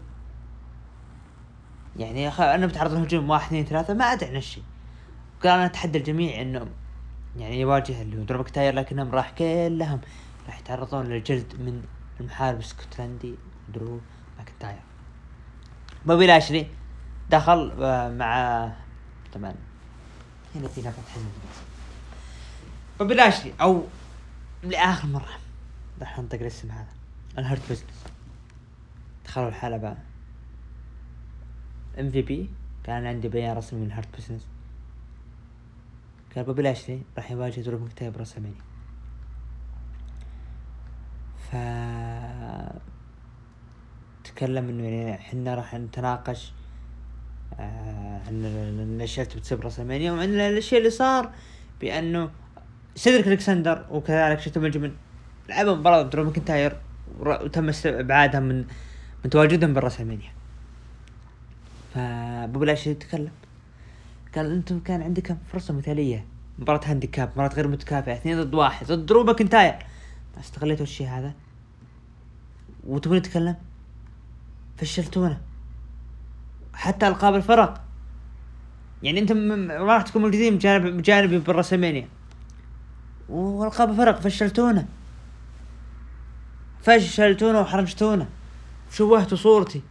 [1.98, 2.28] يعني.
[2.28, 4.64] أنا بتعرض الهجوم واحد اثنين ثلاثة ما أدري عن الشيء
[5.44, 6.68] قال أنا أتحدى الجميع إنه
[7.38, 10.02] يعني يواجه اللي هو درو لكنهم راح كلهم
[10.48, 11.82] راح يتعرضون للجلد من
[12.20, 13.36] المحارب الاسكتلندي
[13.74, 14.00] درو
[14.58, 14.82] ماكنتاير
[16.06, 16.68] بوبي لاشلي
[17.30, 18.72] دخل آه، مع
[19.34, 19.56] طبعا
[20.56, 21.32] هنا في لفت حلوة
[23.00, 23.84] بوبي لاشلي أو
[24.64, 25.40] لآخر مرة.
[26.02, 26.88] راح ننطق الاسم هذا.
[27.38, 28.04] ال Hurt Business.
[29.26, 29.98] دخلوا الحلبة
[32.00, 32.50] MVP
[32.84, 34.48] كان عندي بيان رسمي من ال Hurt Business.
[36.36, 38.62] قال بوبي لاشلي راح يواجه درو ماكنتاير برسمينيا
[41.52, 41.56] ف
[44.38, 46.52] تكلم إنه يعني إحنا راح نتناقش
[47.60, 48.46] آه عن
[48.96, 51.32] الأشياء اللي بتصير براسلمانيا وعن الشيء اللي صار
[51.82, 52.30] بأنه
[52.96, 54.92] سيدريك ألكسندر وكذلك شيلتون بنجمن
[55.50, 56.78] لعبوا مباراة درو ماكنتاير
[57.20, 58.66] وتم إبعادهم من
[59.24, 60.32] من تواجدهم بالراسلمانيا
[61.94, 63.32] فبوبي لاشلي تكلم
[64.36, 66.26] قال أنتم كان عندكم فرصة مثالية.
[66.60, 68.14] مباراة handicap مباراة غير متكافئة.
[68.14, 68.88] اثنين ضد واحد.
[68.88, 69.76] ضد درو ماكنتاير.
[70.40, 71.34] استغليتوا الشيء هذا؟
[72.88, 73.56] وتبون نتكلم؟
[74.78, 75.42] فشلتونا.
[76.74, 77.84] حتى ألقاب الفرق.
[79.04, 82.08] يعني أنتم ما راح تكونوا موجودين بجانب بجانبي بالرسمينيا
[83.30, 84.86] وألقاب الفرق فشلتونا.
[86.82, 88.28] فشلتونا وحرجتونا
[88.92, 89.82] شوهتوا صورتي.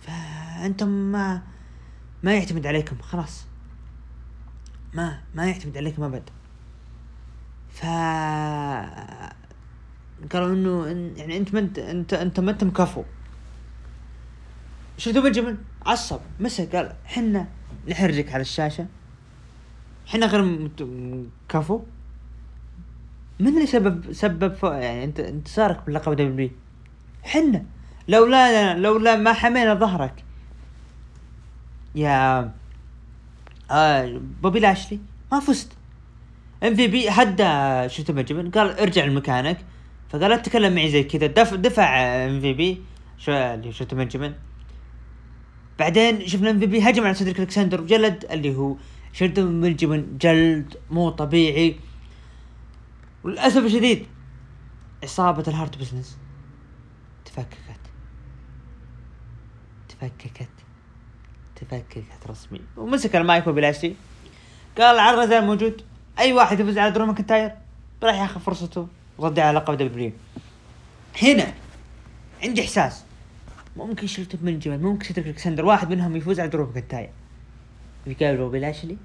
[0.00, 1.42] فأنتم ما
[2.22, 3.46] ما يعتمد عليكم خلاص.
[4.94, 6.30] ما ما يعتمد عليكم أبد.
[7.72, 7.86] ف
[10.32, 13.04] قالوا إنه يعني أنت ما انت انت أنت ما انت مكفو
[14.98, 16.20] شفتوا بنجمن عصب.
[16.40, 17.46] مسك قال حنا
[17.88, 18.86] نحرجك على الشاشة.
[20.06, 20.70] حنا غير
[21.48, 21.82] كفو.
[23.40, 26.52] من اللي سبب سبب يعني انت انتصارك باللقب WWE؟
[27.22, 27.64] حنا.
[28.08, 30.24] لولا لولا ما حمينا ظهرك.
[31.94, 32.52] يا
[33.70, 35.00] آه بوبي لاشلي
[35.32, 35.72] ما فزت.
[36.64, 39.58] MVP هدى شيلتون بنجمن قال ارجع لمكانك.
[40.08, 41.26] فقال لا تتكلم معي زي كذا.
[41.26, 42.82] دفع دفع MVP.
[43.18, 44.34] شو اللي شيلتون بنجمن
[45.78, 48.76] بعدين شفنا MVP هجم على سيدريك ألكسندر وجلد اللي هو
[49.12, 51.76] شيلتون بنجمن جلد مو طبيعي.
[53.24, 54.06] وللأسف الشديد
[55.02, 56.18] عصابة ال Hurt Business
[57.24, 57.80] تفككت.
[59.88, 60.48] تفككت.
[61.56, 62.60] تفككت رسمي.
[62.76, 63.92] ومسك المايك وبلاشي
[64.78, 65.82] قال العرض موجود.
[66.18, 67.52] أي واحد يفوز على درو ماكنتاير
[68.02, 70.12] راح ياخذ فرصته وضد على لقب دبليو
[71.22, 71.54] هنا
[72.42, 73.04] عندي إحساس.
[73.76, 77.12] ممكن شلت من الجبل ممكن شلت الكسندر واحد منهم يفوز على دروب كنتايا
[78.06, 78.96] يقابل روبي لاشلي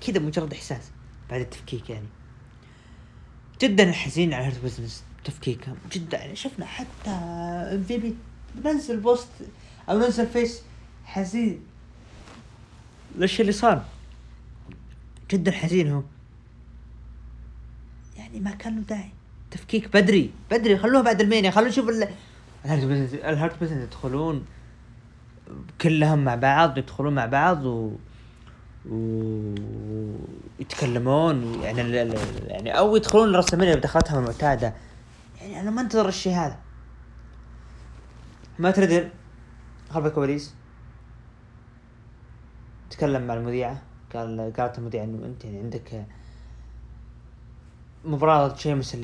[0.00, 0.90] كذا مجرد إحساس.
[1.30, 2.06] بعد التفكيك يعني.
[3.60, 5.76] جدا حزين على هيرت بزنس تفكيكهم.
[5.92, 8.14] جدا يعني شفنا حتى ام في بي
[8.64, 9.28] نزل بوست
[9.88, 10.62] أو نزل فيس
[11.04, 11.60] حزين.
[13.16, 13.84] ليش اللي صار؟
[15.30, 16.02] جدا حزين هو
[18.16, 19.10] يعني ما كان له داعي.
[19.50, 20.30] تفكيك بدري.
[20.50, 21.88] بدري خلوه بعد راسلمانيا خلونا نشوف
[22.64, 24.44] ال Hurt Business ال Hurt Business يدخلون
[25.80, 27.92] كلهم مع بعض يدخلون مع بعض و
[30.58, 31.62] ويتكلمون.
[31.62, 31.80] يعني
[32.46, 34.74] يعني أو يدخلون الرسمية بدخلتهم المعتادة.
[35.40, 36.58] يعني أنا ما أنتظر الشيء هذا.
[38.58, 39.08] مات ريدل
[39.90, 40.54] خلف الكواليس؟
[42.90, 43.82] تكلم مع المذيعة.
[44.14, 46.06] قال قالت المذيعة إنه أنت يعني عندك
[48.04, 48.94] مباراة ضد شيمس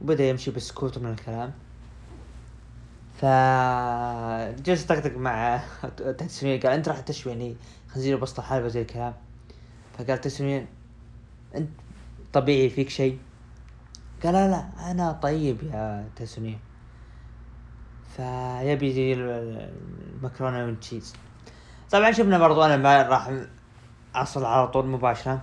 [0.00, 1.52] وبدأ يمشي بالسكوتر من الكلام.
[3.20, 3.24] ف
[4.62, 5.60] جلس يطقطق مع
[6.18, 7.56] تسوين قال أنت راح تشوي يعني
[7.88, 9.14] خنزير بسط الحلبة زي الكلام.
[9.98, 10.66] فقال تسوين
[11.54, 11.68] أنت
[12.32, 13.18] طبيعي فيك شيء؟
[14.22, 16.58] قال لا لا أنا طيب يا تسوين
[18.16, 21.14] فيبي المكرونة وال cheese.
[21.90, 23.32] طبعا شفنا برضو أنا ما راح
[24.14, 25.42] أصل على طول مباشرة.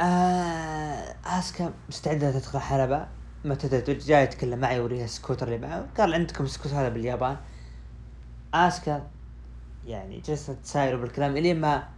[0.00, 3.08] آه آسكا مستعدة تدخل حلبة.
[3.44, 5.88] تدري جاي يتكلم معي يوريها السكوتر اللي معه.
[5.98, 7.36] قال عندكم سكوتر هذا باليابان.
[8.54, 9.10] آسكا
[9.84, 11.88] يعني جلست تساير بالكلام الين ما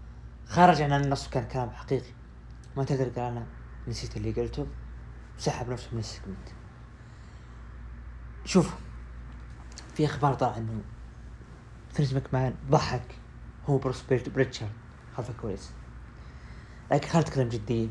[0.46, 2.12] خرج عن النص كان كلام حقيقي.
[2.76, 3.46] مات ريدل قال أنا
[3.88, 4.66] نسيت اللي قلته.
[5.38, 6.48] سحب نفسه من ال segment
[8.44, 8.74] شوف
[9.94, 10.82] في أخبار طلع إنه
[11.90, 13.14] فينس مكمان ضحك.
[13.66, 14.72] هو بروس بريتشارد.
[15.16, 15.72] خلف الكواليس.
[16.90, 17.88] لكن خلينا نتكلم جديا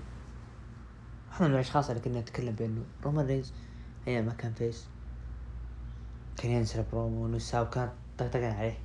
[1.31, 3.53] إحنا من الأشخاص اللي كنا نتكلم بأنه رومان رينز
[4.07, 4.88] أيام ما كان face
[6.38, 8.77] كان ينسى برومو ونسى وكان طقطقنا عليه.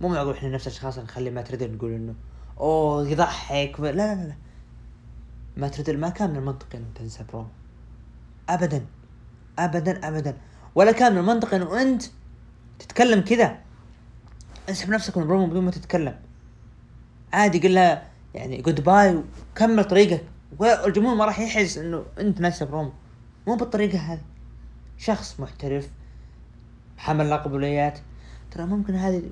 [0.00, 2.14] مو معقول إحنا نفس الأشخاص نخلي مات ريدل نقول إنه
[2.58, 3.80] أوه يضحك.
[3.80, 4.36] لا لا لا.
[5.56, 7.48] مات ريدل ما كان من المنطق إنه تنسى برومو.
[8.48, 8.86] ابدا.
[9.58, 10.36] ابدا ابدا.
[10.74, 12.02] ولا كان من المنطق إنه أنت
[12.78, 13.58] تتكلم كذا.
[14.68, 16.20] اسحب نفسك من البرومو بدون ما تتكلم.
[17.32, 20.24] عادي قل لها يعني good bye وكمل طريقك
[20.58, 22.92] والجمهور ما راح يحس إنه أنت ناسي برومو
[23.46, 24.22] مو بالطريقة هذه.
[24.98, 25.88] شخص محترف
[26.96, 27.98] حمل لقب ولايات.
[28.50, 29.22] ترى ممكن هذه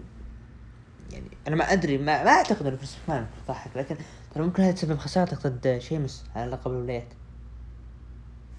[1.13, 3.97] يعني أنا ما أدري ما, ما أعتقد إنه فينس مكمان ضحك لكن
[4.35, 7.09] ترى ممكن هذه تسبب خسارتك ضد شيمس على لقب الولايات.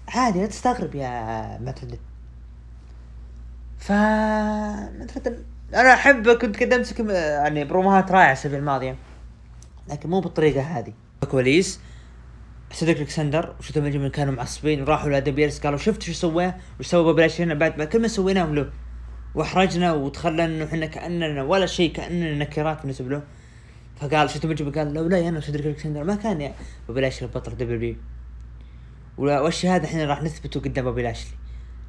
[0.08, 1.98] عادي لا تستغرب يا مات ريدل
[3.78, 8.96] ف أنا احب كنت قدمت يعني بروموهات رائعة السنة الماضية.
[9.88, 10.92] لكن مو بالطريقة هذه.
[11.30, 11.80] كواليس.
[12.72, 17.12] سيدريك ألكسندر وشيلتون بنجامين كانوا معصبين وراحوا لادم بيرس قالوا شفت شو سوى؟ وش سوى
[17.12, 18.70] بوبي لاشلي هنا بعد ما كل ما سويناه له.
[19.34, 23.22] وأحرجنا وتخلى انه إحنا كأننا ولا شيء كأننا نكرات بالنسبة له.
[23.96, 26.54] فقال شيلتون بنجامين قال لو لا أنا سيدريك ألكسندر ما كان يعني
[26.88, 27.96] بوبي لاشلي بطل WWE
[29.18, 31.36] والشيء هذا إحنا راح نثبته قدام بوبي لاشلي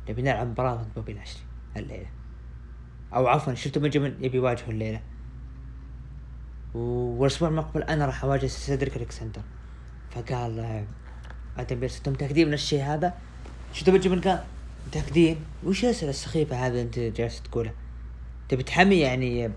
[0.10, 1.42] نبي نلعب مباراة ضد بوبي لاشلي
[1.78, 2.08] الليلة
[3.14, 5.02] أو عفوا شيلتون بنجامين يبي يواجهه الليلة.
[6.76, 9.42] والاسبوع المقبل أنا راح أواجه سيدريك ألكسندر
[10.12, 10.84] فقال آه،
[11.58, 13.14] آدم بيرس أنتم متأكدين من الشيء هذا؟
[13.74, 14.44] شيلتون بنجامين قال
[14.88, 17.74] متأكدين؟ وش الاسئله السخيفة هذا أنت جالس تقولها؟
[18.50, 19.52] تبي تحمي يعني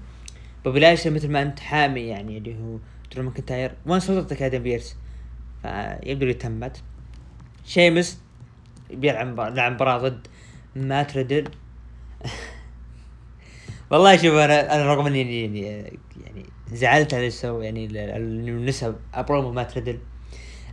[0.65, 2.79] بوبي لاشلي مثل ما أنت حامي يعني اللي هو
[3.13, 4.97] درو ماكنتاير وين سلطتك آدم بيرس؟
[5.63, 6.83] فيبدو لي تمت
[7.65, 8.19] شيمس
[8.91, 10.27] بيلعب لعب مباراة ضد
[10.77, 11.49] مات ريدل
[13.91, 15.61] والله شوف أنا أنا رغم إني يعني
[16.25, 19.99] يعني زعلت على سو يعني النسب ابرومو مات ريدل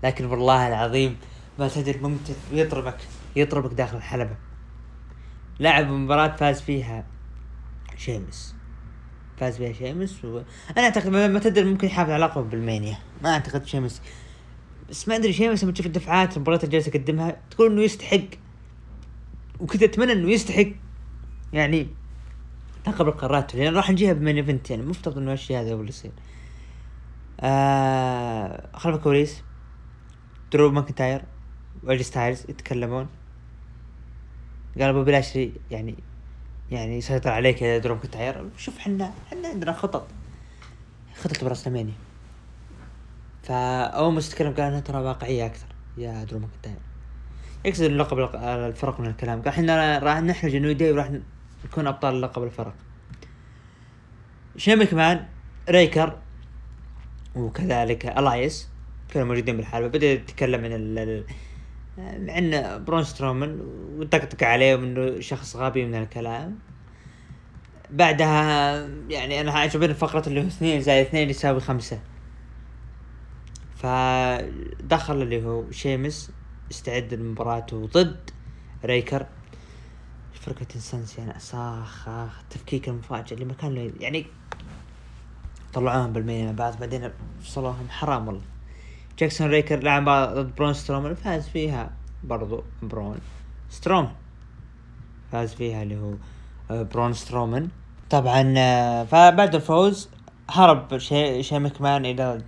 [0.04, 1.18] لكن والله العظيم
[1.60, 2.98] مات ريدل ممتع ويطربك
[3.36, 4.36] يطربك داخل الحلبة
[5.60, 7.06] لعب مباراة فاز فيها
[7.98, 8.56] شيمس.
[9.38, 10.42] فاز فيها شيمس و...
[10.78, 12.98] أنا أعتقد مات ريدل ممكن يحافظ على لقبه برسلمانيا.
[13.24, 14.02] ما أعتقد شيمس.
[14.90, 18.28] بس ما أدري شيء بس لما تشوف الدفعات المباريات اللي جالس يقدمها تقول إنه يستحق.
[19.60, 20.68] وكذا أتمنى إنه يستحق.
[21.54, 21.88] يعني
[22.88, 25.90] لقب القارات لأن راح نجيها ب main event يعني مفترض إنه الشيء هذا هو اللي
[25.90, 26.12] يصير.
[27.40, 29.44] آه خلف الكواليس
[30.52, 31.22] درو ماكنتاير
[31.84, 33.08] واجي ستايلز يتكلمون.
[34.80, 35.36] قال بوبي لاشلي
[35.72, 35.96] يعني
[36.72, 38.50] يعني يسيطر عليك يا درو ماكنتاير.
[38.58, 40.08] شوف حنا حنا عندنا خطط.
[41.16, 41.94] خطط برسلمانيا
[43.44, 45.68] فاول ما تتكلم قال إنها ترى واقعية أكثر
[45.98, 46.78] يا درو ماكنتاير.
[47.66, 49.42] يقصد لقب الفرق من الكلام.
[49.42, 51.12] قال إحنا راح نحرج نيو داي وراح
[51.66, 52.74] نكون أبطال لقب الفرق.
[54.58, 55.26] شين مكمان
[55.70, 56.18] وريكر
[57.36, 58.70] وكذلك إلياس
[59.10, 61.26] كانوا موجودين بالحلبة بدأ يتكلم عن ال
[62.30, 63.60] عن برون سترومان
[63.98, 66.60] وطقطق عليه انه شخص غبي من الكلام.
[67.90, 68.76] بعدها
[69.10, 72.00] يعني أنا عجبني فقرة اللي هو اثنين زائد اثنين يساوي خمسة.
[73.76, 76.32] فدخل اللي هو شيمس
[76.72, 78.30] استعد لمباراته ضد
[78.86, 79.26] ريكر.
[80.46, 84.26] فرقة انسانس يعني صاخ آخ التفكيك المفاجئ اللي ما كان يعني
[85.74, 87.12] طلعوهم بالمية مع بعض بعدين
[87.44, 88.42] فصلوهم حرام والله.
[89.20, 91.92] جاكسون ريكر لعب ضد برون سترومان فاز فيها
[92.24, 93.18] برضو برون
[93.70, 94.12] سترومان
[95.32, 96.14] فاز فيها اللي هو
[96.72, 97.70] آه، برون سترومان
[98.10, 100.10] طبعا آه، فبعد الفوز
[100.50, 102.42] هرب شين شين مكمان إلى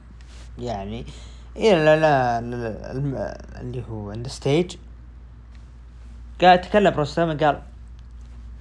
[0.60, 1.06] يعني
[1.56, 4.76] إلى لا لا, لا, اللي هو عند stage.
[6.42, 7.62] قال تكلم روستر قال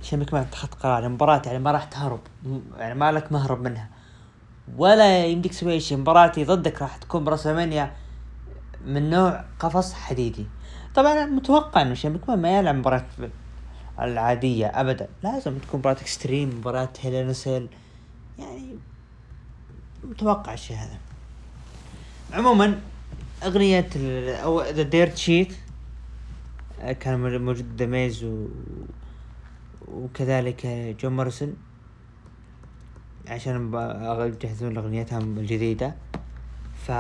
[0.03, 2.20] شيء ما اتخذت قرار؟ المباراة يعني ما راح تهرب.
[2.78, 3.88] يعني ما لك مهرب منها.
[4.76, 5.99] ولا يمديك تسوي شيء.
[5.99, 7.92] مباراتي ضدك راح تكون برسلمانيا
[8.86, 10.47] من نوع قفص حديدي.
[10.94, 13.05] طبعا متوقع إنه ماكمان ما يلعب مباراة
[14.01, 15.09] العادية ابدا.
[15.22, 17.68] لازم تكون مباراة extreme مباراة hell in a cell
[18.38, 18.78] يعني
[20.05, 20.99] متوقع الشيء هذا.
[22.32, 22.80] عموما
[23.42, 23.88] أغنية
[24.42, 25.53] أو the dirt sheet
[27.01, 28.47] كان موجود ذا ميز و
[29.89, 30.66] وكذلك
[31.01, 31.57] جون موريسون
[33.28, 35.95] عشان ب- يجهزون لاغنيتهم الجديدة.
[36.87, 36.91] ف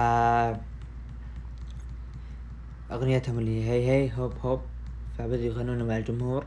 [2.92, 4.60] أغنيتهم اللي hey hey hop hop
[5.18, 6.44] فبدأوا يغنون مع الجمهور.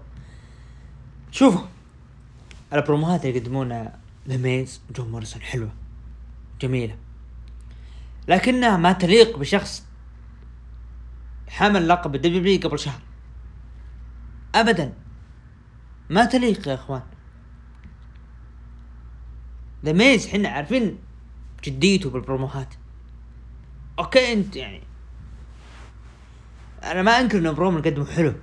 [1.32, 1.62] شوفوا
[2.74, 5.72] البروموهات اللي يقدمونها ذا ميز وجون موريسون حلوة
[6.62, 6.96] جميلة.
[8.28, 9.86] لكنها ما تليق بشخص
[11.50, 13.02] حامل لقب ال W قبل شهر.
[14.56, 14.94] ابدا.
[16.10, 17.02] ما تليق يا أخوان.
[19.86, 20.98] ذا ميز إحنا عارفين
[21.64, 22.74] جديته بالبروموهات.
[24.00, 24.82] okay أنت يعني
[26.84, 28.34] أنا ما أنكر إنه برومو قدمه حلو.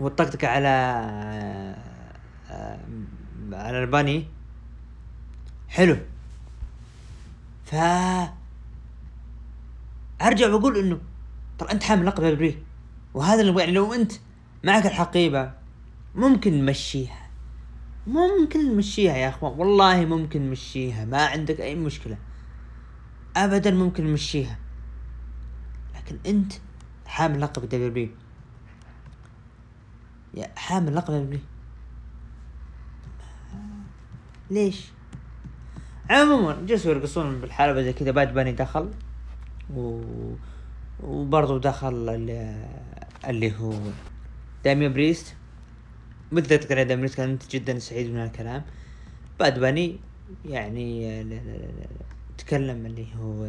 [0.00, 0.68] والطقطقة على
[2.50, 2.80] آه،
[3.52, 4.26] على الباني.
[5.68, 5.96] حلو.
[7.64, 7.74] ف
[10.22, 11.00] أرجع وأقول إنه
[11.58, 12.54] ترى أنت حامل لقب W
[13.14, 14.12] وهذا اللي يعني لو أنت
[14.64, 15.59] معك الحقيبة
[16.14, 17.30] ممكن نمشيها.
[18.06, 19.52] ممكن نمشيها يا أخوان.
[19.58, 21.04] والله ممكن نمشيها.
[21.04, 22.18] ما عندك أي مشكلة.
[23.36, 24.58] ابدا ممكن نمشيها.
[25.94, 26.52] لكن أنت
[27.06, 28.08] حامل لقب W
[30.34, 31.40] يا حامل لقب W
[34.50, 34.86] ليش؟
[36.10, 38.10] عموما جلسوا يرقصون بالحلبة زي كذا.
[38.10, 38.90] باد باني دخل.
[39.74, 40.02] و
[41.02, 42.66] وبرضه دخل اللي,
[43.28, 43.72] اللي هو
[44.64, 45.36] داميان بريست
[46.32, 48.62] يا داميان بريست كنت جدا سعيد من هالكلام.
[49.38, 49.98] باد باني
[50.44, 51.24] يعني
[52.38, 53.44] تكلم اللي هو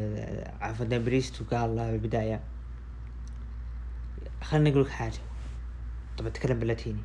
[0.61, 2.41] عفوا داميان بريست وقال له بالبداية
[4.41, 5.19] خليني أقول لك حاجة.
[6.17, 7.01] طبعا تكلم باللاتيني.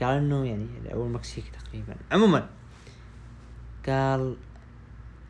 [0.00, 1.96] قال إنه يعني أو المكسيكي تقريبا.
[2.12, 2.48] عموما
[3.86, 4.36] قال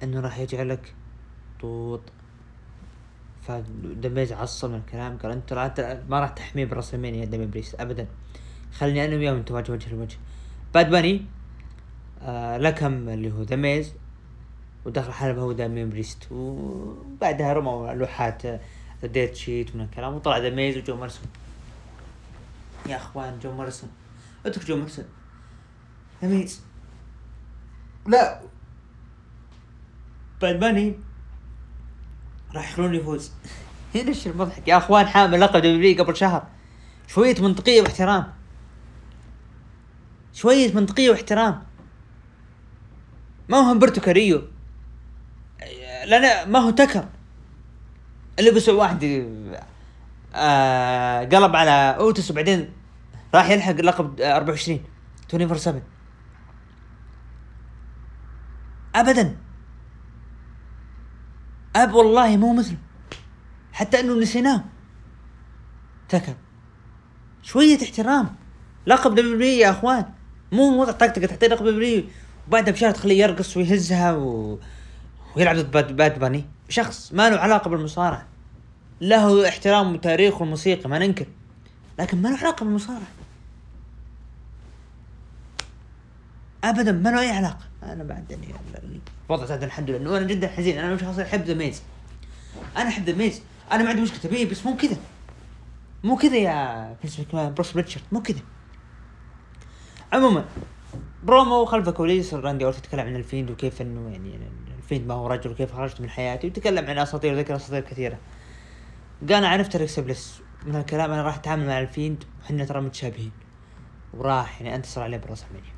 [0.03, 0.95] إنه راح يجعلك
[1.61, 2.03] طوط.
[3.43, 5.19] فذا ميز عصب من الكلام.
[5.19, 8.07] قال أنت ما راح تحميه براسلمانيا يا داميان بريست ابدا.
[8.79, 10.17] خلني أنا وياه نتواجه وجه لوجه
[10.75, 11.25] باد باني
[12.23, 13.93] آه لكم اللي هو دميز
[14.85, 18.43] ودخل حلبة هو دامين بريست وبعدها رموا لوحات
[19.05, 21.27] ديت شيت من الكلام وطلع دميز وجو مرسون
[22.89, 23.91] يا أخوان جو مرسون
[24.47, 25.05] اترك جو مرسون
[26.23, 26.61] دميز
[28.07, 28.41] لا.
[30.41, 30.95] باد باني
[32.55, 33.31] راح يخلونه يفوز.
[33.95, 34.69] هنا الشيء المضحك.
[34.69, 36.47] يا أخوان حامل لقب دبليو قبل شهر.
[37.09, 38.33] شوية منطقية واحترام.
[40.35, 41.63] شوية منطقية واحترام.
[43.49, 44.43] ما هو همبرتو كاريلو.
[46.07, 47.09] لا ما هو تاكر
[48.39, 49.05] اللي بس واحد
[50.35, 52.73] آه قلب على أوتس وبعدين
[53.35, 54.85] راح يلحق لقب 24
[55.35, 55.83] 24 7
[58.95, 59.37] ابدا.
[61.77, 62.79] أب والله مو مثله.
[63.73, 64.65] حتى إنه نسيناه.
[66.09, 66.35] تاكر
[67.43, 68.37] شوية احترام.
[68.87, 70.15] لقب W يا أخوان.
[70.55, 72.05] مو وضع طقطقة تعطيه لقب W
[72.49, 74.59] وبعدها بشهر تخليه يرقص ويهزها و...
[75.37, 76.45] ويلعب ضد باد, باد باني.
[76.69, 78.27] شخص ما له علاقة بالمصارعة.
[79.01, 81.27] له احترام وتاريخ والموسيقى ما ننكر.
[81.99, 83.09] لكن ما له علاقة بالمصارعة.
[86.65, 87.65] ابدا ما له أي علاقة.
[87.83, 88.39] أنا بعد
[89.31, 89.99] الوضع زاد الحمد لله.
[89.99, 90.79] انه أنا جدا حزين.
[90.79, 91.83] أنا شخص أحب ذا ميز.
[92.77, 93.43] أنا أحب ذا ميز.
[93.73, 94.97] أنا ما عندي مشكلة بيه بس مو كذا.
[96.05, 96.97] مو كذا يا
[97.33, 98.05] بروس بريتشارد.
[98.13, 98.41] مو كذا.
[100.15, 100.45] عموما
[101.25, 104.39] برومو خلف الكواليس راندي اورتن تكلم عن الفيند وكيف إنه يعني
[104.79, 108.19] الفيند ما هو رجل وكيف خرجت من حياتي وتكلم عن أساطير ذكر أساطير كثيرة.
[109.31, 113.33] قال عرفت أليكسا بليس من الكلام أنا راح أتعامل مع الفيند وحنا ترى متشابهين.
[114.15, 115.75] وراح يعني انتصر عليه براسلمانيا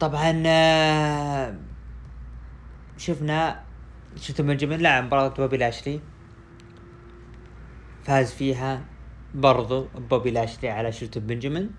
[0.00, 1.54] طبعا آه،
[2.98, 3.60] شفنا
[4.16, 6.00] شيلتون بنجامين لعب مباراة بوبي لاشلي.
[8.04, 8.84] فاز فيها
[9.34, 11.70] برضو بوبي لاشلي على شيلتون بنجامين.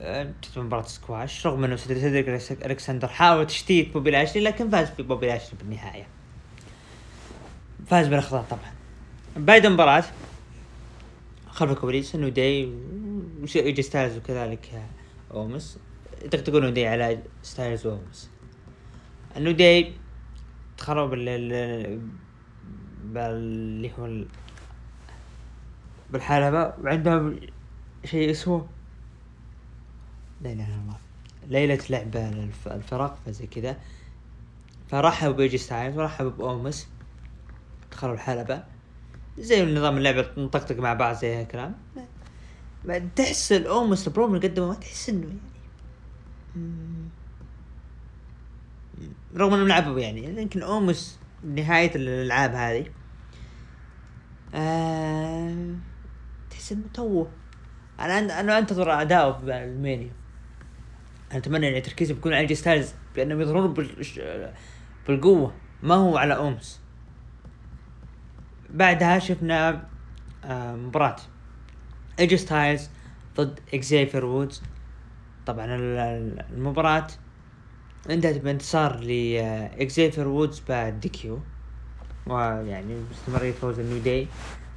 [0.00, 2.28] كانت مباراة سكواش رغم إنه سيدريك
[2.66, 6.06] ألكسندر حاول تشتيت بوبي لاشلي لكن فاز في بوبي لاشلي بالنهاية.
[7.86, 8.72] فاز بالاخضاع طبعا.
[9.36, 10.04] بعد المباراة
[11.50, 12.72] خلف الكواليس نيو داي
[13.56, 14.82] ويجي ستايلز وكذلك
[15.34, 15.78] أومس.
[16.24, 18.30] يطقطقون داي على ستايلز وأومس.
[19.36, 19.92] إنه داي
[21.06, 22.00] بال
[23.04, 24.26] باللي هو ال-
[26.10, 27.40] بالحلبة وعندهم
[28.04, 28.66] شيء اسمه
[30.40, 30.98] لا إله إلا الله.
[31.46, 32.30] ليلة لعبة
[32.66, 33.76] للفرق فزي كذا.
[34.88, 36.88] فرحبوا بيجي ستايلز ورحبوا بأومس.
[37.92, 38.64] دخلوا الحلبة.
[39.38, 41.74] زي نظام اللعبه نطقطق مع بعض زي هالكلام
[42.84, 45.38] ما تحس الأومس البرومو اللي قدمه ما تحس إنه يعني.
[49.36, 52.86] رغم إنه لعبوا يعني يمكن أوموس نهاية الألعاب هذه.
[54.54, 55.74] آه
[56.50, 57.30] تحس إنه توه.
[58.00, 60.19] أنا أنا أنتظر أداؤه براسلمانيا
[61.30, 63.74] أنا أتمنى إن تركيزه بيكون على إيجي ستايلز بأنهم يظهرون
[65.08, 66.80] بالقوة ما هو على أوموس.
[68.70, 69.88] بعدها شفنا
[70.44, 71.16] آه مباراة
[72.18, 72.88] إيجي ستايلز
[73.36, 74.62] ضد اكزيفير وودز
[75.46, 77.06] طبعا المباراة
[78.10, 81.40] انتهت بانتصار لاكزيفير وودز بعد DQ
[82.26, 84.26] ويعني باستمرارية فوز النيو داي.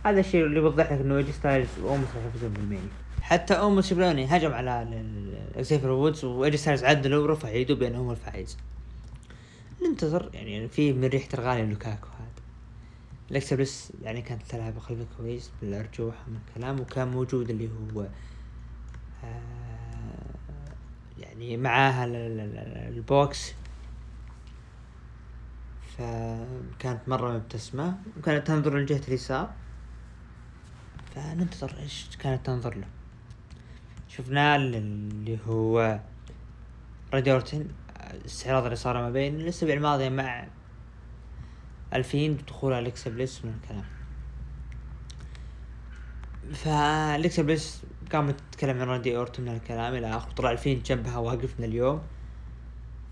[0.05, 4.25] هذا الشيء اللي يوضح لك إنه إيجي ستايلز وأوموس راح يفوزون براسلمانيا حتى أوموس شبلوني
[4.25, 5.03] هجم على
[5.55, 8.57] اكزيفير وودز وايجي ستايلز عدله ورفع يده بانه هو الفائز
[9.83, 12.43] ننتظر يعني في من ريحة الغالي لوكاكو هذا.
[13.31, 18.07] الاكسبرس يعني كانت تلعب خلفه كويس بالأرجوح من الكلام وكان موجود اللي هو
[19.23, 20.33] آه
[21.19, 22.05] يعني معاها
[22.89, 23.53] البوكس.
[25.97, 29.53] فكانت مرة مبتسمة وكانت تنظر لجهة اليسار.
[31.15, 32.87] فننتظر إيش كانت تنظر له.
[34.17, 35.99] شفناه اللي هو
[37.13, 37.67] راندي أورتن
[38.25, 40.47] استعراض اللي صار ما بين الأسبوع الماضي مع
[41.93, 43.85] ألفين بدخول أليكسا بليس من الكلام.
[46.53, 51.65] فأليكسا بليس قامت تتكلم عن راندي اورتون من الكلام إلى اخره طلع الفين جنبها واقفنا
[51.65, 52.01] اليوم.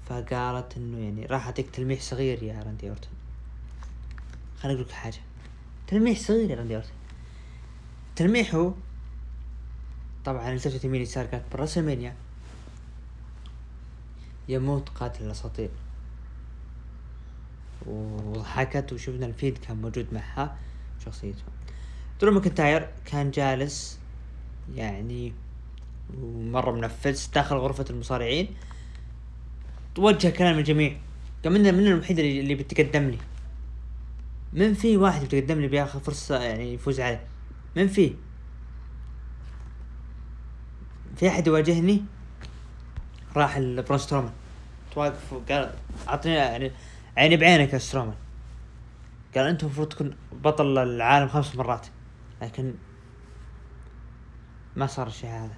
[0.06, 3.14] فقالت إنه يعني راح أعطيك تلميح صغير يا راندي اورتون
[4.60, 5.22] خليني أقول لك حاجة.
[5.88, 6.96] تلميح صغير يا راندي اورتون
[8.16, 8.74] تلميحه
[10.26, 12.16] طبعا التفت يمين يسار كانت براسلمانيا
[14.50, 15.70] يموت قاتل الأساطير.
[17.86, 20.58] وضحكت وشفنا الفيند كان موجود معها
[21.06, 21.44] شخصيته.
[22.22, 24.00] درو ماكنتاير كان جالس
[24.76, 25.34] يعني
[26.22, 28.56] ومرة منفس داخل غرفة المصارعين.
[29.96, 30.98] توجه كلام الجميع
[31.44, 33.18] قال من من الوحيد اللي بيتقدم لي؟
[34.54, 37.28] من في واحد بيتقدم لي بياخذ فرصة يعني يفوز عليه.
[37.76, 38.16] من في؟
[41.16, 42.06] في أحد يواجهني؟
[43.36, 44.32] راح البرون سترومان.
[44.94, 45.74] تواقف وقال
[46.08, 46.72] اعطيني يعني
[47.18, 48.16] عيني بعينك يا سترومان.
[49.36, 51.88] قال أنت المفروض تكون بطل العالم خمس مرات
[52.42, 52.74] لكن
[54.76, 55.58] ما صار الشيء هذا.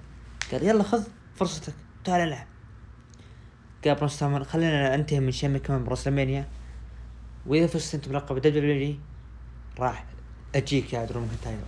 [0.52, 1.04] قال يلا خذ
[1.36, 1.74] فرصتك
[2.04, 2.48] تعال العب.
[3.86, 6.48] قال برون سترومان خلينا انتهي من شيء كمان براسلمانيا
[7.46, 8.96] وإذا فزت أنت بلقب W
[9.80, 10.06] راح
[10.56, 11.60] أجيك يا درو ماكنتاير.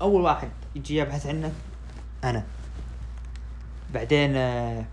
[0.00, 1.52] أول واحد يجي يبحث عنك
[2.24, 2.44] أنا.
[3.94, 4.84] بعدين آه،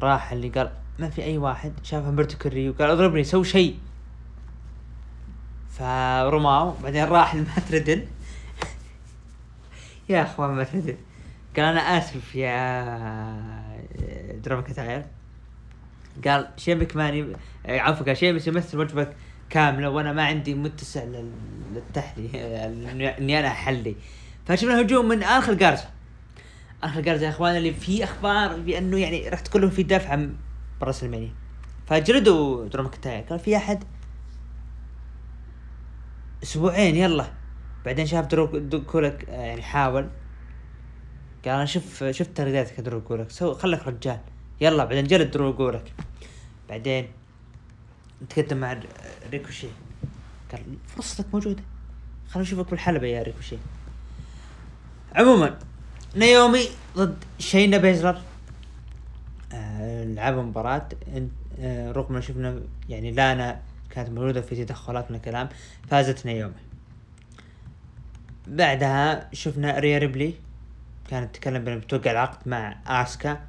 [0.00, 3.78] راح اللي قال ما في أي واحد شاف همبرتو كاريو قال اضربني سوي شيء.
[5.70, 8.02] فرماه بعدين راح المات ريدل
[10.08, 10.96] يا اخوان ماتردن
[11.56, 12.56] قال أنا آسف يا
[14.44, 15.04] درام كتاير
[16.24, 19.08] قال شيبك ماني عفوا قال شيبك يمثل وجبه
[19.50, 21.04] كاملة وأنا ما عندي متسع
[21.74, 22.30] للتحلي
[23.18, 23.96] إني أنا أحلي.
[24.46, 25.88] فشفنا هجوم من آخر جارزا
[26.82, 30.28] آخر جارزا يا اخوان اللي في أخبار بأنه يعني راح تكون في دفعة
[30.80, 31.32] براس المانيا
[31.86, 33.84] فجلدوا درو ماكنتاير قال في أحد؟
[36.42, 37.32] أسبوعين يلا.
[37.84, 40.08] بعدين شاف درو جولاك يعني حاول.
[41.44, 43.30] قال أنا شوف شفت تغريداتك درو جولاك.
[43.30, 44.20] سو خلك رجال.
[44.60, 45.92] يلا بعدين جلد درو جولاك.
[46.68, 47.08] بعدين
[48.28, 48.80] تقدم مع
[49.32, 49.68] ريكوشي.
[50.52, 51.62] قال فرصتك موجودة.
[52.28, 53.56] خلينا نشوفك بالحلبة يا ريكوشي.
[55.14, 55.58] عموما
[56.16, 58.18] ناومي ضد شينا بيزلر.
[60.04, 60.88] لعبوا مباراة.
[61.60, 63.60] آه، رغم ما شفنا يعني لانا
[63.90, 65.48] كانت موجودة في تدخلات من الكلام
[65.88, 66.54] فازت نيومي.
[68.46, 70.34] بعدها شفنا ريا ريبلي
[71.08, 73.40] كانت تتكلم بانها بتوقع العقد مع آسكا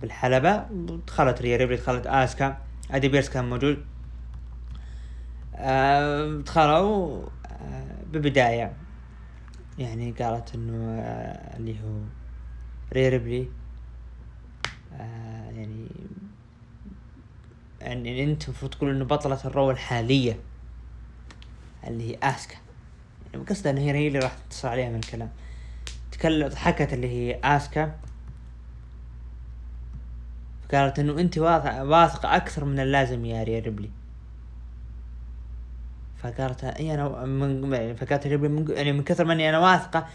[0.00, 0.66] بالحلبة.
[0.70, 2.58] ودخلت ريا ريبلي دخلت آسكا.
[2.90, 3.84] أدي بيرس كان موجود.
[5.54, 8.72] آه دخلوا آه ببداية.
[9.78, 12.00] يعني قالت إنه آه اللي هو
[12.92, 13.48] ريا ريبلي
[14.92, 15.86] آه يعني
[17.80, 20.38] يعني أنت المفروض تقول إنه بطلة ال Raw الحالية
[21.86, 22.56] اللي هي آسكا.
[23.32, 25.30] يعني قصدها ان هي اللي راح تتصل عليها من الكلام.
[26.12, 27.94] تكلم ضحكت اللي هي آسكا.
[30.72, 33.90] قالت إنه أنت واثقة أكثر من اللازم يا ريا ريبلي
[36.22, 40.06] فقالت اي أنا من يعني فقالت من يعني من كثر ما إني أنا واثقة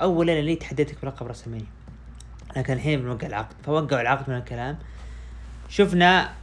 [0.00, 1.64] أول ليلة لي تحديتك بلقب رسمية
[2.56, 3.54] لكن الحين بنوقع العقد.
[3.64, 4.78] فوقعوا العقد من الكلام.
[5.68, 6.34] شفنا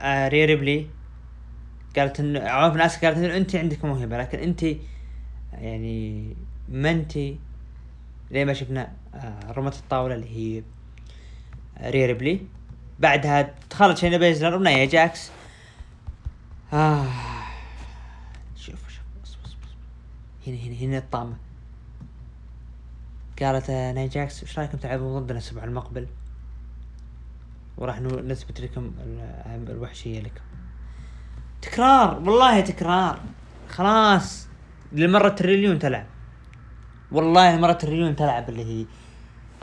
[0.00, 0.86] آه ريا ريبلي
[1.96, 4.62] قالت انه عوف ناس قالت انه انت عندك موهبة لكن انت
[5.52, 6.36] يعني
[6.68, 7.38] منتي
[8.30, 10.62] ليه ما شفنا آه، رمت الطاولة اللي هي
[11.90, 12.40] ريا ريبلي.
[12.98, 15.30] بعدها دخلت شينا بيزلر ونايا جاكس.
[16.72, 17.06] آه
[18.56, 19.70] شوف شوف بص بص بص
[20.48, 21.36] هنا هنا هنا الطامة
[23.42, 26.06] قالت آه، نايا جاكس إيش رأيكم تلعبون ضدنا الأسبوع المقبل؟
[27.78, 30.40] وراح نثبت لكم ال- الوحشية لكم.
[31.62, 33.20] تكرار والله تكرار.
[33.68, 34.48] خلاص
[34.92, 36.06] للمرة تريليون تلعب.
[37.12, 38.86] والله المرة تريليون تلعب اللي هي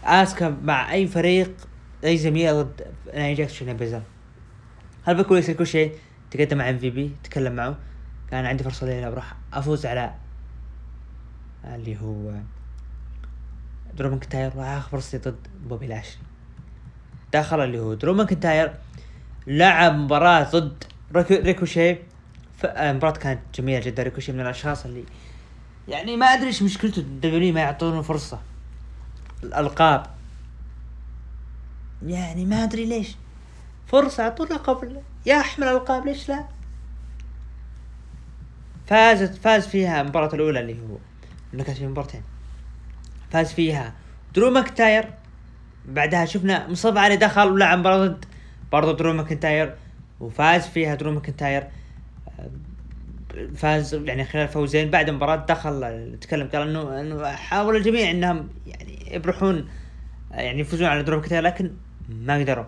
[0.04, 1.54] اسكا مع أي فريق
[2.04, 2.82] أي زميل ضد
[3.14, 4.02] نايا جاكس شينا بيزلر
[5.04, 5.96] هل بكون يصير كل شيء
[6.32, 7.78] تقدم مع MVP تكلم معه.
[8.32, 10.14] كان عندي فرصة ليلة وراح أفوز على
[11.66, 12.32] اللي هو
[13.98, 16.22] درو ماكنتاير راح اخذ فرصتي ضد بوبي لاشلي
[17.34, 18.74] دخل اللي هو درو ماكنتاير
[19.48, 20.84] لعب مباراة ضد
[21.16, 21.98] ريكو ريكوشي.
[22.64, 24.04] المباراة كانت جميلة جدا.
[24.04, 25.04] ريكوشي من الأشخاص اللي
[25.88, 28.40] يعني ما أدري إيش مشكلته ال W ما يعطونه فرصة.
[29.44, 30.06] الألقاب.
[32.06, 33.16] يعني ما أدري ليش.
[33.88, 35.02] فرصة أعطوه لقب.
[35.26, 36.46] يا احمل القاب ليش لا؟
[38.88, 40.98] فازت فاز فيها المباراة الأولى اللي هو
[41.54, 42.22] إنه كانت في مباراتين
[43.32, 43.94] فاز فيها
[44.36, 45.10] درو ماكنتاير.
[45.86, 48.26] بعدها شفنا مصطفى علي دخل ولعب مباراة ضد
[48.72, 49.76] برضه درو ماكنتاير.
[50.20, 51.68] وفاز فيها درو ماكنتاير.
[53.56, 59.16] فاز يعني خلال فوزين بعد المباراة دخل تكلم قال إنه إنه حاول الجميع إنهم يعني
[59.16, 59.70] يبرحون
[60.32, 61.72] يعني يفوزون على درو ماكنتاير لكن
[62.10, 62.66] ما قدروا.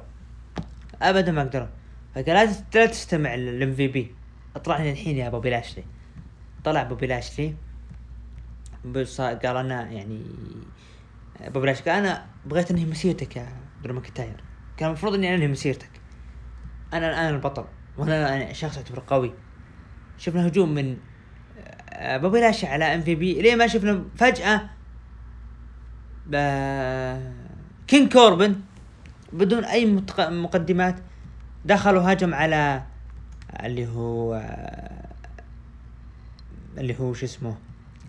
[1.01, 1.67] ابدا ما قدروا.
[2.15, 4.15] فقال لا تست- لا تستمع لل MVP
[4.55, 5.83] اطلع لي الحين يا بوبي لاشلي.
[6.63, 7.55] طلع بوبي لاشلي.
[9.17, 10.25] قال أنا يعني
[11.47, 13.47] بوبي لاشلي قال أنا بغيت أنهي مسيرتك يا
[13.83, 14.43] درو ماكنتاير
[14.77, 15.89] كان المفروض إني أنهي مسيرتك.
[16.93, 17.65] أنا أنا البطل
[17.97, 19.33] وأنا أنا شخص اعتبر قوي.
[20.17, 20.97] شفنا هجوم من
[21.89, 23.41] آه، بوبي لاشلي على MVP.
[23.41, 24.69] ليه ما شفنا فجأة
[26.33, 27.33] آه،
[27.87, 28.55] كينج كوربن
[29.33, 29.85] بدون أي
[30.19, 30.95] مقدمات
[31.65, 32.83] دخل وهجم على
[33.63, 34.41] اللي هو
[36.77, 37.55] اللي هو شو اسمه؟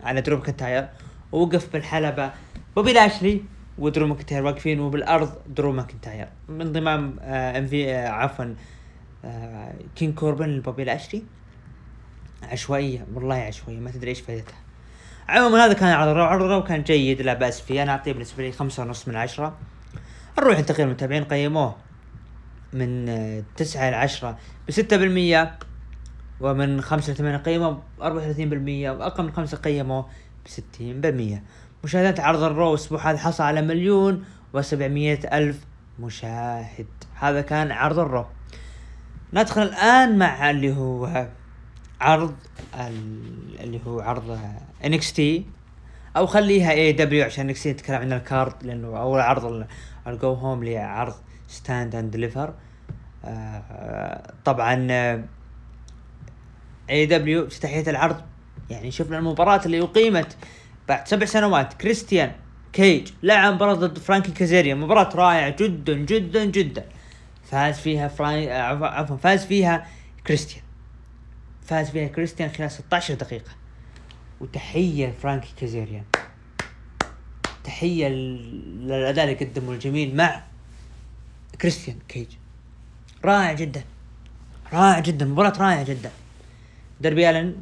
[0.02, 0.88] على درو ماكنتاير
[1.32, 2.30] ووقف بالحلبة.
[2.76, 3.42] بوبي لاشلي
[3.78, 8.54] ودرو ماكنتاير واقفين وبالأرض درو ماكنتاير من ضمام آه ام في آه عفوا
[9.24, 11.22] آه كينج كوربن لبوبي لاشلي.
[12.42, 14.58] عشوائية والله عشوائية ما تدري إيش فائدتها
[15.28, 17.82] عموما هذا كان عرض عرض كان جيد لا بأس فيه.
[17.82, 19.56] أنا أعطيه بالنسبة لي خمسة ونص من عشرة.
[20.38, 21.76] نروح لتقييم المتابعين قيموه
[22.72, 24.38] من آه، تسعة إلى عشرة
[24.68, 25.58] بستة بالمية.
[26.40, 30.02] ومن خمسة لثمانية قيموا وثلاثين بالمية وأقل من خمسة قيموا
[30.46, 31.42] بستين بالمية.
[31.84, 35.64] مشاهدات عرض ال Raw الأسبوع هذا حصل على مليون وسبعمية ألف
[36.00, 36.86] مشاهد.
[37.14, 38.26] هذا كان عرض ال Raw.
[39.32, 41.28] ندخل الآن مع اللي هو
[42.00, 42.34] عرض
[42.74, 44.38] ال- اللي هو عرض
[45.14, 45.46] تي
[46.16, 49.66] أو خليها اي دبليو عشان نكسي نتكلم عن ال card لأنه أول عرض
[50.06, 51.14] ال go home لعرض
[51.48, 52.54] Stand and Deliver
[54.44, 54.74] طبعا
[56.90, 58.20] AEW افتتاحية العرض.
[58.70, 60.36] يعني شفنا المباراة اللي أقيمت
[60.88, 61.72] بعد سبع سنوات.
[61.74, 62.32] كريستيان
[62.72, 66.84] كيج لعب مباراة ضد فرانكي كازيريان مباراة رائعة جدا جدا جدا.
[67.50, 68.48] فاز فيها فرانك
[68.82, 69.86] عفوا فاز فيها
[70.26, 70.62] كريستيان.
[71.66, 73.50] فاز فيها كريستيان خلال 16 دقيقة.
[74.40, 76.04] وتحية فرانكي كازيريان
[77.64, 80.42] تحية لل- للأداء اللي قدمه الجميل مع
[81.60, 82.26] كريستيان كيج.
[83.24, 83.82] رائع جدا.
[84.72, 85.24] رائع جدا.
[85.26, 86.10] مباراة رائعة جدا.
[87.00, 87.56] دربي آلن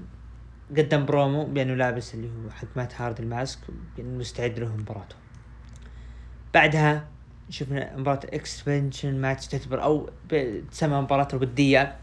[0.77, 3.59] قدم برومو بأنه لابس اللي هو حق مات هارد ال mask
[3.97, 5.17] بأنه مستعد له مباراته.
[6.55, 7.05] بعدها
[7.51, 10.11] شفنا مباراة exhibition match تعتبر أو
[10.71, 11.97] تسمى مباراة الودية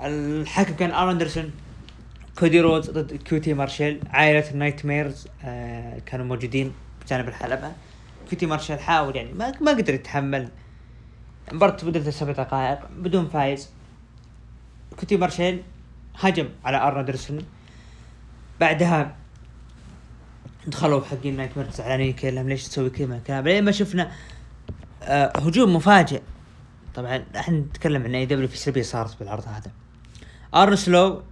[0.00, 1.50] الحكم كان آرن أندرسون
[2.38, 6.72] كودي رودز ضد كيوتي مارشيل عائلة ال Nightmares آه كانوا موجودين
[7.04, 7.72] بجانب الحلبة.
[8.28, 10.48] كيوتي مارشيل حاول يعني ما ما قدر يتحمل.
[11.52, 13.70] مباراة بدأت سبع دقائق بدون فايز.
[14.96, 15.62] كيوتي مارشيل
[16.20, 17.38] هجم على آرن أندرسون
[18.60, 19.16] بعدها
[20.66, 24.12] دخلوا حقين Nightmares زعلانين كلهم ليش تسوي كذا؟ من الكلام لين ما شفنا
[25.02, 26.20] آه هجوم مفاجئ.
[26.94, 29.70] طبعا إحنا نتكلم عن AEW في سلبيه صارت بالعرض هذا.
[30.54, 31.22] أرون سولو